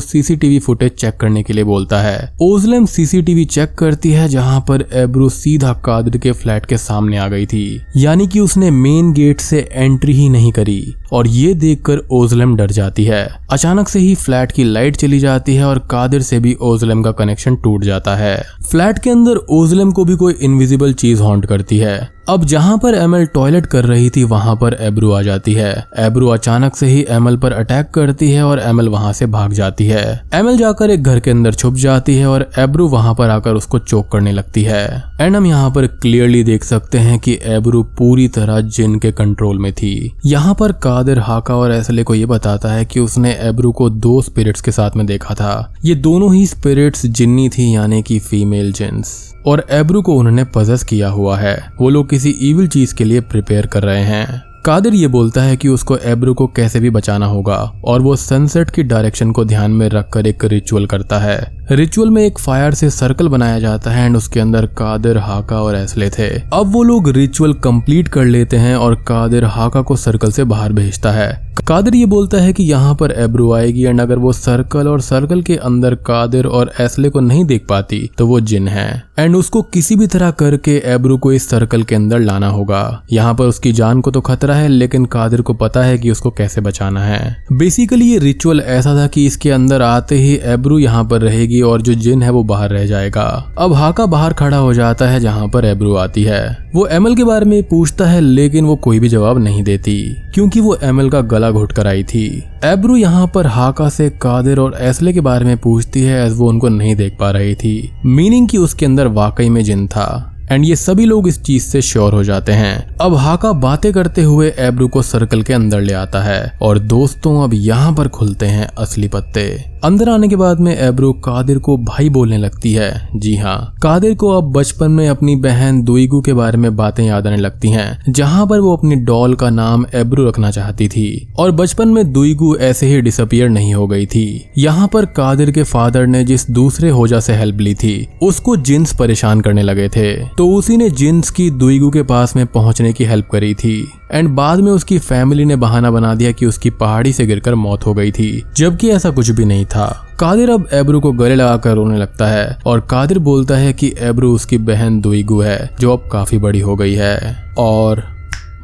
सीसीटीवी 0.00 0.58
फुटेज 0.58 0.92
चेक 0.92 1.16
करने 1.20 1.42
के 1.42 1.52
लिए 1.52 1.64
बोलता 1.64 2.00
है। 2.00 2.32
ओजलम 2.42 2.86
सीसीटीवी 2.86 3.44
चेक 3.46 3.74
करती 3.78 4.10
है 4.10 4.28
जहाँ 4.28 4.60
पर 4.60 4.86
एब्रू 4.94 5.28
सीधा 5.30 5.72
कादिर 5.84 6.16
के 6.16 6.32
फ्लैट 6.32 6.66
के 6.66 6.78
सामने 6.78 7.18
आ 7.18 7.28
गई 7.28 7.46
थी, 7.46 7.80
यानी 7.96 8.26
कि 8.26 8.40
उसने 8.40 8.70
मेन 8.70 9.12
गेट 9.12 9.40
से 9.40 9.68
एंट्री 9.72 10.12
ही 10.12 10.28
नहीं 10.28 10.52
करी, 10.52 10.94
और 11.12 11.26
ये 11.26 11.52
देखकर 11.54 12.06
ओजलम 12.12 12.54
डर 12.56 12.70
जाती 12.70 13.04
है। 13.04 13.26
अचानक 13.52 13.88
से 13.88 13.98
ही 13.98 14.14
फ्लैट 14.14 14.52
की 14.52 14.64
लाइट 14.64 14.96
चली 14.96 15.18
जाती 15.24 15.54
है 15.54 15.64
और 15.64 15.78
कादिर 15.90 16.22
से 16.22 16.38
भी 16.38 16.56
ओजलम 16.62 17.02
का 17.02 17.12
कनेक्शन 17.12 17.56
टूट 17.56 17.84
जाता 17.84 18.16
है। 18.16 18.36
फ्लैट 18.70 18.98
के 18.98 19.10
अंदर 19.10 19.36
ओजलम 19.50 19.92
को 19.92 20.04
भी 20.04 20.16
कोई 20.16 20.34
इनविजिबल 20.42 20.92
चीज़ 20.94 21.22
हॉन्ट 21.22 21.46
करती 21.46 21.78
है। 21.78 22.13
अब 22.28 22.44
जहाँ 22.44 22.76
पर 22.78 22.94
एमएल 22.94 23.26
टॉयलेट 23.26 23.66
कर 23.66 23.84
रही 23.84 24.08
थी, 24.10 24.22
वहाँ 24.24 24.54
पर 24.56 24.76
एब्रू 24.80 25.10
आ 25.12 25.20
जाती 25.22 25.52
है। 25.52 25.72
एब्रू 25.98 26.28
अचानक 26.28 26.76
से 26.76 26.86
ही 26.86 27.04
एमएल 27.08 27.36
पर 27.36 27.52
अटैक 27.52 27.90
करती 27.90 28.30
है 28.30 28.42
और 28.42 28.60
एमएल 28.60 28.88
वहाँ 28.88 29.12
से 29.12 29.26
भाग 29.26 29.52
जाती 29.52 29.86
है। 29.86 30.04
एमएल 30.34 30.56
जाकर 30.58 30.90
एक 30.90 31.02
घर 31.02 31.20
के 31.20 31.30
अंदर 31.30 31.54
छुप 31.54 31.74
जाती 31.74 32.16
है 32.16 32.26
और 32.26 32.48
एब्रू 32.58 32.86
वहाँ 32.88 33.14
पर 33.14 33.30
आकर 33.30 33.54
उसको 33.54 33.78
चोक 33.78 34.10
करने 34.12 34.32
लगती 34.32 34.62
है। 34.62 35.02
एंड 35.20 35.36
हम 35.36 35.46
यहाँ 35.46 35.70
पर 35.70 35.86
क्लियरली 35.86 36.42
देख 36.44 36.64
सकते 36.64 36.98
हैं 36.98 37.18
कि 37.18 37.38
एब्रू 37.46 37.82
पूरी 37.98 38.28
तरह 38.28 38.60
जिन 38.60 38.98
के 38.98 39.12
कंट्रोल 39.12 39.58
में 39.58 39.72
थी। 39.72 40.12
यहाँ 40.26 40.54
पर 40.54 40.72
कादिर, 40.72 41.18
हाका 41.18 41.56
और 41.56 41.72
एसले 41.72 42.02
को 42.02 42.14
ये 42.14 42.26
बताता 42.26 42.72
है 42.72 42.84
कि 42.84 43.00
उसने 43.00 43.34
एब्रू 43.40 43.72
को 43.72 43.90
दो 43.90 44.20
स्पिरिट्स 44.22 44.60
के 44.60 44.72
साथ 44.72 44.96
में 44.96 45.06
देखा 45.06 45.34
था। 45.34 45.74
ये 45.84 45.94
दोनों 45.94 46.34
ही 46.34 46.46
स्पिरिट्स 46.46 47.06
जिन्नी 47.06 47.48
थी, 47.48 47.74
यानी 47.74 48.02
कि 48.02 48.18
फीमेल 48.18 48.72
जिन्स 48.72 49.33
और 49.46 49.66
एब्रू 49.70 50.02
को 50.02 50.14
उन्होंने 50.14 50.44
पजस 50.44 50.84
किया 50.84 51.08
हुआ 51.08 51.38
है। 51.38 51.56
वो 51.80 51.88
लोग 51.88 52.10
किसी 52.10 52.30
इविल 52.30 52.68
चीज़ 52.68 52.94
के 52.94 53.04
लिए 53.04 53.20
प्रिपेयर 53.20 53.66
कर 53.66 53.82
रहे 53.82 54.02
हैं। 54.02 54.42
कादिर 54.64 54.94
ये 54.94 55.06
बोलता 55.06 55.42
है 55.42 55.56
कि 55.56 55.68
उसको 55.68 55.96
एब्रू 55.96 56.34
को 56.34 56.46
कैसे 56.46 56.80
भी 56.80 56.90
बचाना 56.90 57.26
होगा, 57.26 57.56
और 57.84 58.00
वो 58.00 58.16
सनसेट 58.16 58.70
की 58.70 58.82
डायरेक्शन 58.82 59.30
को 59.30 59.44
ध्यान 59.44 59.70
में 59.70 59.88
रखकर 59.88 60.26
एक 60.26 60.44
रिचुअल 60.44 60.86
करता 60.86 61.18
है। 61.18 61.66
रिचुअल 61.70 62.10
में 62.10 62.22
एक 62.26 62.38
फायर 62.38 62.74
से 62.74 62.90
सर्कल 62.90 63.28
बनाया 63.28 63.58
जाता 63.58 63.90
है 63.90 64.06
एंड 64.06 64.16
उसके 64.16 64.40
अंदर 64.40 64.66
कादिर, 64.66 65.18
हाका 65.18 65.62
और 65.62 65.76
एसले 65.76 66.10
थे। 66.10 66.28
अब 66.28 66.72
वो 66.72 66.82
लोग 66.82 67.08
रिचुअल 67.08 67.52
कंप्लीट 67.52 68.08
कर 68.08 68.24
लेते 68.24 68.56
हैं 68.56 68.76
और 68.76 68.94
कादिर, 68.94 69.44
हाका 69.44 69.82
को 69.82 69.96
सर्कल 69.96 70.32
से 70.32 70.44
बाहर 70.44 70.72
भेजता 70.72 71.10
है। 71.10 71.43
कादिर 71.60 71.94
ये 71.94 72.06
बोलता 72.06 72.38
है 72.38 72.52
कि 72.52 72.62
यहाँ 72.62 72.94
पर 72.94 73.10
एब्रू 73.12 73.52
आएगी 73.52 73.84
एंड 73.84 74.00
अगर 74.00 74.18
वो 74.18 74.32
सर्कल 74.32 74.88
और 74.88 75.00
सर्कल 75.00 75.42
के 75.42 75.56
अंदर 75.56 75.94
कादिर 76.06 76.46
और 76.46 76.72
एसले 76.80 77.08
को 77.10 77.20
नहीं 77.20 77.44
देख 77.44 77.66
पाती 77.68 77.98
तो 78.18 78.26
वो 78.26 78.40
जिन 78.40 78.68
है। 78.68 79.02
एंड 79.18 79.36
उसको 79.36 79.62
किसी 79.64 79.96
भी 79.96 80.06
तरह 80.06 80.30
करके 80.30 80.76
एब्रू 80.86 81.16
को 81.18 81.32
इस 81.32 81.48
सर्कल 81.48 81.82
के 81.82 81.94
अंदर 81.94 82.20
लाना 82.20 82.48
होगा। 82.48 83.02
यहाँ 83.12 83.34
पर 83.34 83.44
उसकी 83.44 83.72
जान 83.72 84.00
को 84.00 84.10
तो 84.10 84.20
खतरा 84.20 84.54
है, 84.54 84.68
लेकिन 84.68 85.04
कादिर 85.04 85.40
को 85.40 85.54
पता 85.54 85.82
है 85.82 85.98
कि 85.98 86.10
उसको 86.10 86.30
कैसे 86.30 86.60
बचाना 86.60 87.04
है। 87.04 87.36
बेसिकली 87.52 88.10
ये 88.10 88.18
रिचुअल 88.18 88.60
ऐसा 88.60 88.94
था 88.96 89.06
कि 89.06 89.26
इसके 89.26 89.50
अंदर 89.50 89.82
आते 89.82 90.16
ही 90.16 90.34
एब्रू 90.44 90.78
यहाँ 90.78 91.04
पर 91.04 91.20
रहेगी 91.20 91.60
और 91.62 91.82
जो 91.82 91.94
जिन 91.94 92.22
है 92.22 92.30
वो 92.30 92.42
बाहर 92.44 92.70
रह 92.70 92.86
जाएगा। 92.86 93.24
अब 93.58 93.72
हाका 93.72 94.06
बाहर 94.06 94.32
खड़ा 94.32 94.56
हो 94.56 94.74
जाता 94.74 95.08
है 95.08 95.20
जहाँ 95.20 95.48
पर 95.48 95.64
एब्रू 95.64 95.94
आती 95.96 96.22
है। 96.22 96.42
वो 96.74 96.86
एमएल 96.86 97.16
के 97.16 97.24
बारे 97.24 97.46
में 97.46 97.62
पूछता 97.62 98.06
है, 98.06 98.20
लेकिन 98.20 98.64
वो 98.64 98.76
कोई 98.76 99.00
भी 99.00 99.08
जवाब 99.08 99.38
नहीं 99.38 99.62
देती, 99.62 99.96
क्योंकि 100.34 100.60
वो 100.60 100.76
एमएल 100.82 101.10
का 101.10 101.20
गला 101.22 101.43
घुट 101.50 101.72
कर 101.72 101.86
आई 101.86 102.02
थी। 102.02 102.44
एब्रू 102.64 102.96
यहाँ 102.96 103.30
पर 103.34 103.46
हाका 103.46 103.88
से 103.88 104.10
कादिर 104.10 104.58
और 104.58 104.78
एसले 104.80 105.12
के 105.12 105.20
बारे 105.20 105.44
में 105.44 105.58
पूछती 105.58 106.02
है 106.02 106.30
वो 106.30 106.48
उनको 106.48 106.68
नहीं 106.68 106.96
देख 106.96 107.16
पा 107.20 107.30
रही 107.30 107.54
थी। 107.54 107.92
मीनिंग 108.04 108.48
की 108.48 108.58
उसके 108.58 108.86
अंदर 108.86 109.06
वाकई 109.06 109.48
में 109.48 109.64
जिन 109.64 109.86
था। 109.86 110.30
एंड 110.52 110.64
ये 110.64 110.76
सभी 110.76 111.04
लोग 111.04 111.28
इस 111.28 111.42
चीज़ 111.42 111.62
से 111.62 111.82
श्योर 111.82 112.12
हो 112.12 112.24
जाते 112.24 112.52
हैं। 112.52 112.96
अब 113.00 113.14
हाका 113.14 113.52
बातें 113.52 113.92
करते 113.92 114.22
हुए 114.22 114.52
एब्रू 114.58 114.88
को 114.88 115.02
सर्कल 115.02 115.42
के 115.42 115.52
अंदर 115.52 115.80
ले 115.80 115.92
आता 115.92 116.22
है। 116.22 116.58
और 116.62 116.78
दोस्तों, 116.78 117.44
अब 117.44 117.50
यहाँ 117.54 117.92
पर 117.94 118.08
खुलते 118.08 118.46
हैं 118.46 118.66
असली 118.66 119.08
पत्ते। 119.08 119.73
अंदर 119.84 120.08
आने 120.08 120.28
के 120.28 120.36
बाद 120.36 120.60
में 120.60 120.76
एब्रो 120.76 121.12
कादिर 121.24 121.58
को 121.58 121.76
भाई 121.76 122.08
बोलने 122.08 122.36
लगती 122.38 122.72
है। 122.72 123.08
जी 123.16 123.34
हाँ 123.36 123.74
कादिर 123.82 124.14
को 124.14 124.28
अब 124.28 124.44
बचपन 124.52 124.90
में 124.90 125.08
अपनी 125.08 125.34
बहन 125.36 125.82
दुईगू 125.82 126.20
के 126.20 126.32
बारे 126.32 126.58
में 126.58 126.76
बातें 126.76 127.02
याद 127.04 127.26
आने 127.26 127.36
लगती 127.36 127.70
हैं, 127.70 127.98
जहाँ 128.08 128.46
पर 128.46 128.60
वो 128.60 128.76
अपनी 128.76 128.96
डॉल 128.96 129.34
का 129.34 129.50
नाम 129.50 129.84
एब्रो 129.94 130.26
रखना 130.28 130.50
चाहती 130.50 130.88
थी। 130.88 131.34
और 131.38 131.50
बचपन 131.50 131.88
में 131.88 132.12
दुईगू 132.12 132.54
ऐसे 132.56 132.86
ही 132.86 133.00
डिसअपियर 133.00 133.48
नहीं 133.48 133.74
हो 133.74 133.86
गई 133.86 134.06
थी। 134.06 134.52
यहाँ 134.58 134.88
पर 134.92 135.06
कादिर 135.06 135.50
के 135.50 135.62
फादर 135.62 136.06
ने 136.06 136.24
जिस 136.24 136.50
दूसरे 136.50 136.90
होजा 136.90 137.20
से 137.20 137.34
हेल्प 137.34 137.60
ली 137.60 137.74
थी, 137.74 138.08
उसको 138.22 138.56
जिन्स 138.56 138.96
परेशान 138.96 139.40
करने 139.40 139.62
लगे 139.62 139.88
थे। 139.88 140.14
तो 140.28 140.48
उसी 140.48 140.76
ने 140.76 140.88
जिन्स 140.92 141.30
की 141.30 141.50
दुईगू 141.50 141.90
के 141.90 142.02
पास 142.04 142.34
में 142.36 142.46
पहुँचने 142.46 142.92
की 142.92 143.04
हेल्प 143.04 143.28
करी 143.32 143.54
थी। 143.54 143.76
एंड 144.12 144.28
बाद 144.28 144.58
में 144.58 144.70
उसकी 144.72 144.98
फैमिली 144.98 145.44
ने 145.44 145.56
बहाना 145.56 145.90
बना 145.90 146.14
दिया 146.14 146.32
कि 146.32 146.46
उसकी 146.46 146.70
पहाड़ी 146.70 147.12
से 147.12 147.26
गिरकर 147.26 147.54
मौत 147.54 147.86
हो 147.86 147.94
गई 147.94 148.10
थी, 148.12 148.42
जबकि 148.56 148.90
ऐसा 148.90 149.10
कुछ 149.10 149.30
भी 149.30 149.44
नहीं 149.44 149.64
था। 149.64 149.73
कादिर 150.20 150.50
अब 150.50 150.68
एब्रू 150.72 151.00
को 151.00 151.12
गले 151.12 151.34
लगाकर 151.34 151.74
रोने 151.74 151.98
लगता 151.98 152.26
है 152.26 152.58
और 152.66 152.80
कादिर 152.80 153.18
बोलता 153.18 153.56
है 153.56 153.72
कि 153.72 153.94
एब्रू 153.98 154.34
उसकी 154.34 154.58
बहन 154.58 155.00
दुईगु 155.00 155.40
है, 155.40 155.70
जो 155.80 155.96
अब 155.96 156.08
काफ़ी 156.12 156.38
बड़ी 156.38 156.60
हो 156.60 156.76
गई 156.76 156.94
है। 156.94 157.50
और 157.58 158.02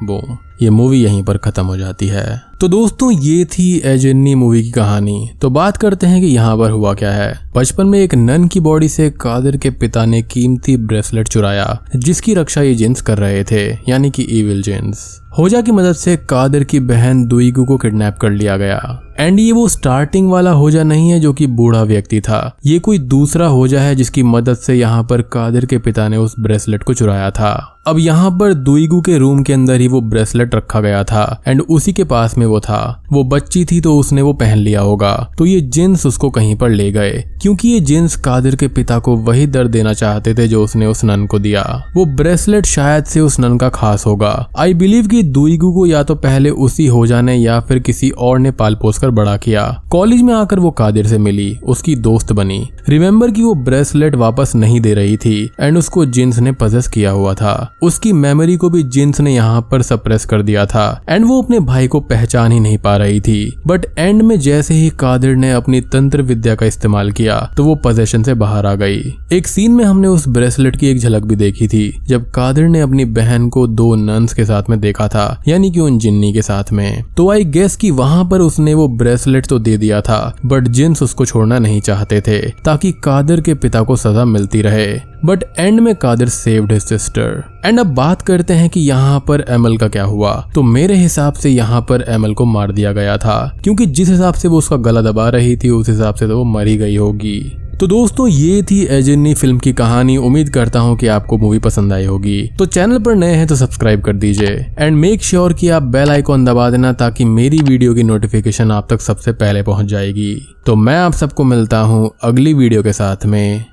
बो 0.02 0.38
ये 0.62 0.70
मूवी 0.70 1.04
यहीं 1.04 1.24
पर 1.24 1.36
खत्म 1.36 1.66
हो 1.66 1.76
जाती 1.76 2.08
है। 2.08 2.49
तो 2.60 2.68
दोस्तों, 2.68 3.10
ये 3.12 3.44
थी 3.44 3.66
एजेन्नी 3.84 4.34
मूवी 4.34 4.62
की 4.62 4.70
कहानी। 4.70 5.30
तो 5.42 5.50
बात 5.50 5.76
करते 5.76 6.06
हैं 6.06 6.20
कि 6.20 6.26
यहाँ 6.26 6.56
पर 6.58 6.70
हुआ 6.70 6.92
क्या 6.94 7.12
है। 7.12 7.32
बचपन 7.56 7.86
में 7.86 7.98
एक 7.98 8.14
नन 8.14 8.46
की 8.48 8.60
बॉडी 8.60 8.88
से 8.88 9.08
कादिर 9.10 9.56
के 9.56 9.70
पिता 9.70 10.04
ने 10.04 10.20
कीमती 10.22 10.76
ब्रेसलेट 10.76 11.28
चुराया, 11.28 11.78
जिसकी 11.96 12.34
रक्षा 12.34 12.62
ये 12.62 12.74
जिन्स 12.74 13.00
कर 13.00 13.18
रहे 13.18 13.42
थे, 13.44 13.66
यानी 13.88 14.10
कि 14.10 14.26
ईविल 14.30 14.62
जिन्स 14.62 15.08
होजा 15.38 15.60
की 15.60 15.72
मदद 15.72 15.92
से 15.92 16.16
कादिर 16.30 16.64
की 16.64 16.78
बहन 16.80 17.24
दुईगू 17.24 17.64
को 17.64 17.76
किडनैप 17.76 18.16
कर 18.16 18.30
लिया 18.30 18.56
गया। 18.56 19.02
एंड 19.18 19.38
ये 19.40 19.52
वो 19.52 19.66
स्टार्टिंग 19.68 20.30
वाला 20.30 20.50
होजा 20.50 20.82
नहीं 20.82 21.10
है 21.10 21.18
जो 21.20 21.32
कि 21.32 21.46
बूढ़ा 21.46 21.82
व्यक्ति 21.82 22.20
था। 22.20 22.56
ये 22.66 22.78
कोई 22.78 22.98
दूसरा 22.98 23.46
होजा 23.46 23.80
है 23.80 23.94
जिसकी 23.94 24.22
मदद 24.22 24.56
से 24.56 24.74
यहाँ 24.74 25.02
पर 25.02 25.22
कादिर 25.22 25.66
के 25.66 25.78
पिता 25.78 26.08
ने 26.08 26.16
उस 26.16 26.34
ब्रेसलेट 26.40 26.82
को 26.82 26.94
चुराया 26.94 27.30
था। 27.30 27.52
अब 27.86 27.98
यहाँ 27.98 28.30
पर 28.30 28.54
दुईगू 28.54 29.00
के 29.00 29.18
रूम 29.18 29.42
के 29.42 29.52
अंदर 29.52 29.80
ही 29.80 29.88
वो 29.88 30.00
ब्रेसलेट 30.00 30.54
रखा 30.54 30.80
गया 30.80 31.04
था। 31.04 31.42
एंड 31.46 31.60
उसी 31.60 31.92
के 31.92 32.04
पास 32.04 32.36
में 32.38 32.46
वो 32.50 32.60
था। 32.60 33.04
वो 33.12 33.24
बच्ची 33.24 33.64
थी 33.64 33.80
तो 33.80 33.98
उसने 33.98 34.22
वो 34.22 34.32
पहन 34.32 34.58
लिया 34.58 34.80
होगा। 34.80 35.30
तो 35.38 35.46
ये 35.46 35.60
जिन्स 35.60 36.06
उसको 36.06 36.30
कहीं 36.30 36.56
पर 36.56 36.70
ले 36.70 36.92
गए। 36.92 37.24
क्योंकि 37.42 37.68
ये 37.68 37.80
जिन्स 37.80 38.16
कादिर 38.16 38.56
के 38.56 38.68
पिता 38.68 38.98
को 38.98 39.16
वही 39.16 39.46
दर्द 39.46 39.70
देना 39.70 39.92
चाहते 39.92 40.34
थे 40.34 40.48
जो 40.48 40.64
उसने 40.64 40.86
उस 40.86 41.04
नन 41.04 41.26
को 41.26 41.38
दिया। 41.38 41.82
वो 41.96 42.04
ब्रेसलेट 42.04 42.66
शायद 42.66 43.04
से 43.04 43.20
उस 43.20 43.40
नन 43.40 43.58
का 43.58 43.68
खास 43.68 44.06
होगा। 44.06 44.48
आई 44.58 44.74
बिलीव 44.74 45.06
की 45.06 45.22
दुईगू 45.22 45.72
को 45.72 45.86
या 45.86 46.02
तो 46.02 46.14
पहले 46.14 46.50
उसी 46.50 46.86
हो 46.86 47.06
जाने 47.06 47.36
या 47.36 47.60
फिर 47.60 47.78
किसी 47.78 48.10
और 48.10 48.38
ने 48.38 48.50
पाल 48.50 48.74
पोस 48.74 48.98
कर 48.98 49.10
बड़ा 49.10 49.36
किया। 49.36 49.82
कॉलेज 49.90 50.22
में 50.22 50.34
आकर 50.34 50.58
वो 50.58 50.70
कादिर 50.70 51.06
से 51.06 51.18
मिली। 51.18 51.58
उसकी 51.64 51.96
दोस्त 51.96 52.32
बनी। 52.32 52.68
रिमेम्बर 52.88 53.30
की 53.30 53.42
वो 53.42 53.54
ब्रेसलेट 53.54 54.14
वापस 54.14 54.52
नहीं 54.54 54.80
दे 54.80 54.94
रही 54.94 55.16
थी। 55.16 55.50
एंड 55.60 55.78
उसको 55.78 56.06
जिन्स 56.06 56.38
ने 56.38 56.52
पजेस 56.52 56.88
किया 56.88 57.10
हुआ 57.10 57.34
था। 57.34 57.74
उसकी 57.82 58.12
मेमोरी 58.12 58.56
को 58.56 58.70
भी 58.70 58.82
जिन्स 58.82 59.20
ने 59.20 59.34
यहाँ 59.34 59.68
पर 59.70 59.82
सप्रेस 59.82 60.24
कर 60.24 60.42
दिया 60.42 60.66
था। 60.66 61.02
एंड 61.08 61.26
वो 61.26 61.42
अपने 61.42 61.60
भाई 61.60 61.88
को 61.88 62.00
पहचान 62.00 62.39
ही 62.44 62.60
नहीं 62.60 62.78
पा 62.78 62.96
रही 62.96 63.20
थी। 63.20 63.52
बट 63.66 63.86
एंड 63.98 64.22
में 64.22 64.38
जैसे 64.40 64.74
ही 64.74 64.88
कादिर 64.90 65.34
ने 65.36 65.50
अपनी 65.52 65.80
तंत्र 65.82 66.22
विद्या 66.22 66.54
का 66.54 66.66
इस्तेमाल 66.66 67.10
किया 67.10 67.38
तो 67.56 67.64
वो 67.64 67.74
पोजेशन 67.74 68.22
से 68.22 68.34
बाहर 68.34 68.66
आ 68.66 68.74
गई। 68.74 69.14
एक 69.32 69.46
सीन 69.46 69.72
में 69.72 69.84
हमने 69.84 70.08
उस 70.08 70.26
ब्रेसलेट 70.28 70.76
की 70.76 70.88
एक 70.88 70.98
झलक 70.98 71.22
भी 71.22 71.36
देखी 71.36 71.68
थी, 71.68 71.88
जब 72.06 72.30
कादिर 72.30 72.68
ने 72.68 72.80
अपनी 72.80 73.04
बहन 73.10 73.48
को 73.48 73.66
दो 73.66 73.94
नंस 73.96 74.34
के 74.34 74.44
साथ 74.44 74.70
में 74.70 74.78
देखा 74.80 75.08
था, 75.08 75.42
यानी 75.48 75.70
कि 75.70 75.80
उन 75.80 75.98
जिन्नी 75.98 76.32
के 76.32 76.42
साथ 76.42 76.72
में। 76.72 77.02
तो 77.16 77.30
आई 77.30 77.44
गेस 77.46 77.76
कि 77.76 77.90
वहाँ 77.92 78.24
पर 78.24 78.40
उसने 78.40 78.74
वो 78.74 78.88
ब्रेसलेट 78.90 79.46
तो 79.46 79.58
दे 79.58 79.76
दिया 79.76 80.00
था 80.00 80.20
बट 80.46 80.68
जिन्स 80.68 81.02
उसको 81.02 81.26
छोड़ना 81.26 81.58
नहीं 81.58 81.80
चाहते 81.80 82.20
थे, 82.20 82.40
ताकि 82.64 82.92
कादिर 83.04 83.40
के 83.40 83.54
पिता 83.54 83.82
को 83.82 83.96
सजा 83.96 84.24
मिलती 84.24 84.62
रहे। 84.62 85.09
बट 85.24 85.44
एंड 85.58 85.80
में 85.80 85.94
Kadir 85.94 86.28
saved 86.28 86.72
his 86.72 86.82
sister 86.82 87.42
and 87.64 87.80
अब 87.80 87.94
बात 87.94 88.22
करते 88.22 88.54
हैं 88.54 88.68
कि 88.70 88.80
यहाँ 88.80 89.18
पर 89.20 89.44
एमल 89.48 89.76
का 89.76 89.88
क्या 89.88 90.04
हुआ। 90.04 90.32
तो 90.54 90.62
मेरे 90.62 90.96
हिसाब 90.96 91.32
से 91.32 91.50
यहाँ 91.50 91.80
पर 91.80 92.04
एमल 92.08 92.34
को 92.34 92.44
मार 92.44 92.72
दिया 92.72 92.92
गया 92.92 93.16
था। 93.16 93.58
क्योंकि 93.64 93.86
जिस 93.86 94.08
हिसाब 94.08 94.34
से 94.34 94.48
वो 94.48 94.58
उसका 94.58 94.76
गला 94.76 95.00
दबा 95.02 95.28
रही 95.28 95.56
थी, 95.56 95.70
उस 95.70 95.88
हिसाब 95.88 96.14
से 96.14 96.28
तो 96.28 96.38
वो 96.38 96.44
मरी 96.44 96.76
गई 96.76 96.96
होगी। 96.96 97.40
तो 97.80 97.86
दोस्तों, 97.86 98.26
ये 98.28 98.62
थी 98.62 98.82
एजेनी 98.86 99.32
फ़िल्म 99.34 99.58
की 99.58 99.72
कहानी। 99.72 100.16
उम्मीद 100.16 100.48
करता 100.48 100.80
हूँ 100.80 100.96
कि 100.96 101.06
आपको 101.06 101.38
मूवी 101.38 101.58
पसंद 101.58 101.92
आई 101.92 102.04
होगी। 102.04 102.50
तो 102.58 102.66
चैनल 102.66 102.98
पर 102.98 103.14
नए 103.14 103.34
हैं 103.34 103.46
तो 103.46 103.56
सब्सक्राइब 103.56 104.00
कर 104.00 104.12
दीजिए। 104.12 104.54
एंड 104.78 104.96
मेक 104.96 105.22
श्योर 105.22 105.52
कि 105.52 105.68
आप 105.68 105.82
बेल 105.82 106.10
आइकॉन 106.10 106.44
दबा 106.44 106.68
देना 106.70 106.92
ताकि 106.92 107.24
मेरी 107.24 107.58
वीडियो 107.58 107.94
की 107.94 108.02
नोटिफिकेशन 108.02 108.70
आप 108.70 108.88
तक 108.90 109.00
सबसे 109.00 109.32
पहले 109.32 109.62
पहुँच 109.62 109.86
जाएगी। 109.86 110.34
तो 110.66 110.76
मैं 110.76 110.98
आप 110.98 111.12
सबको 111.12 111.44
मिलता 111.44 111.78
हूँ 111.80 112.10
अगली 112.22 112.54
वीडियो 112.54 112.82
के 112.82 112.92
साथ 112.92 113.26
में। 113.26 113.69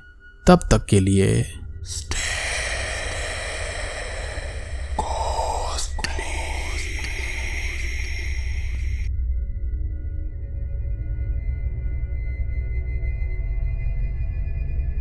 तब 0.48 0.60
तक 0.70 0.86
के 0.86 1.00
लिए 1.00 1.42
स्टे 1.84 2.47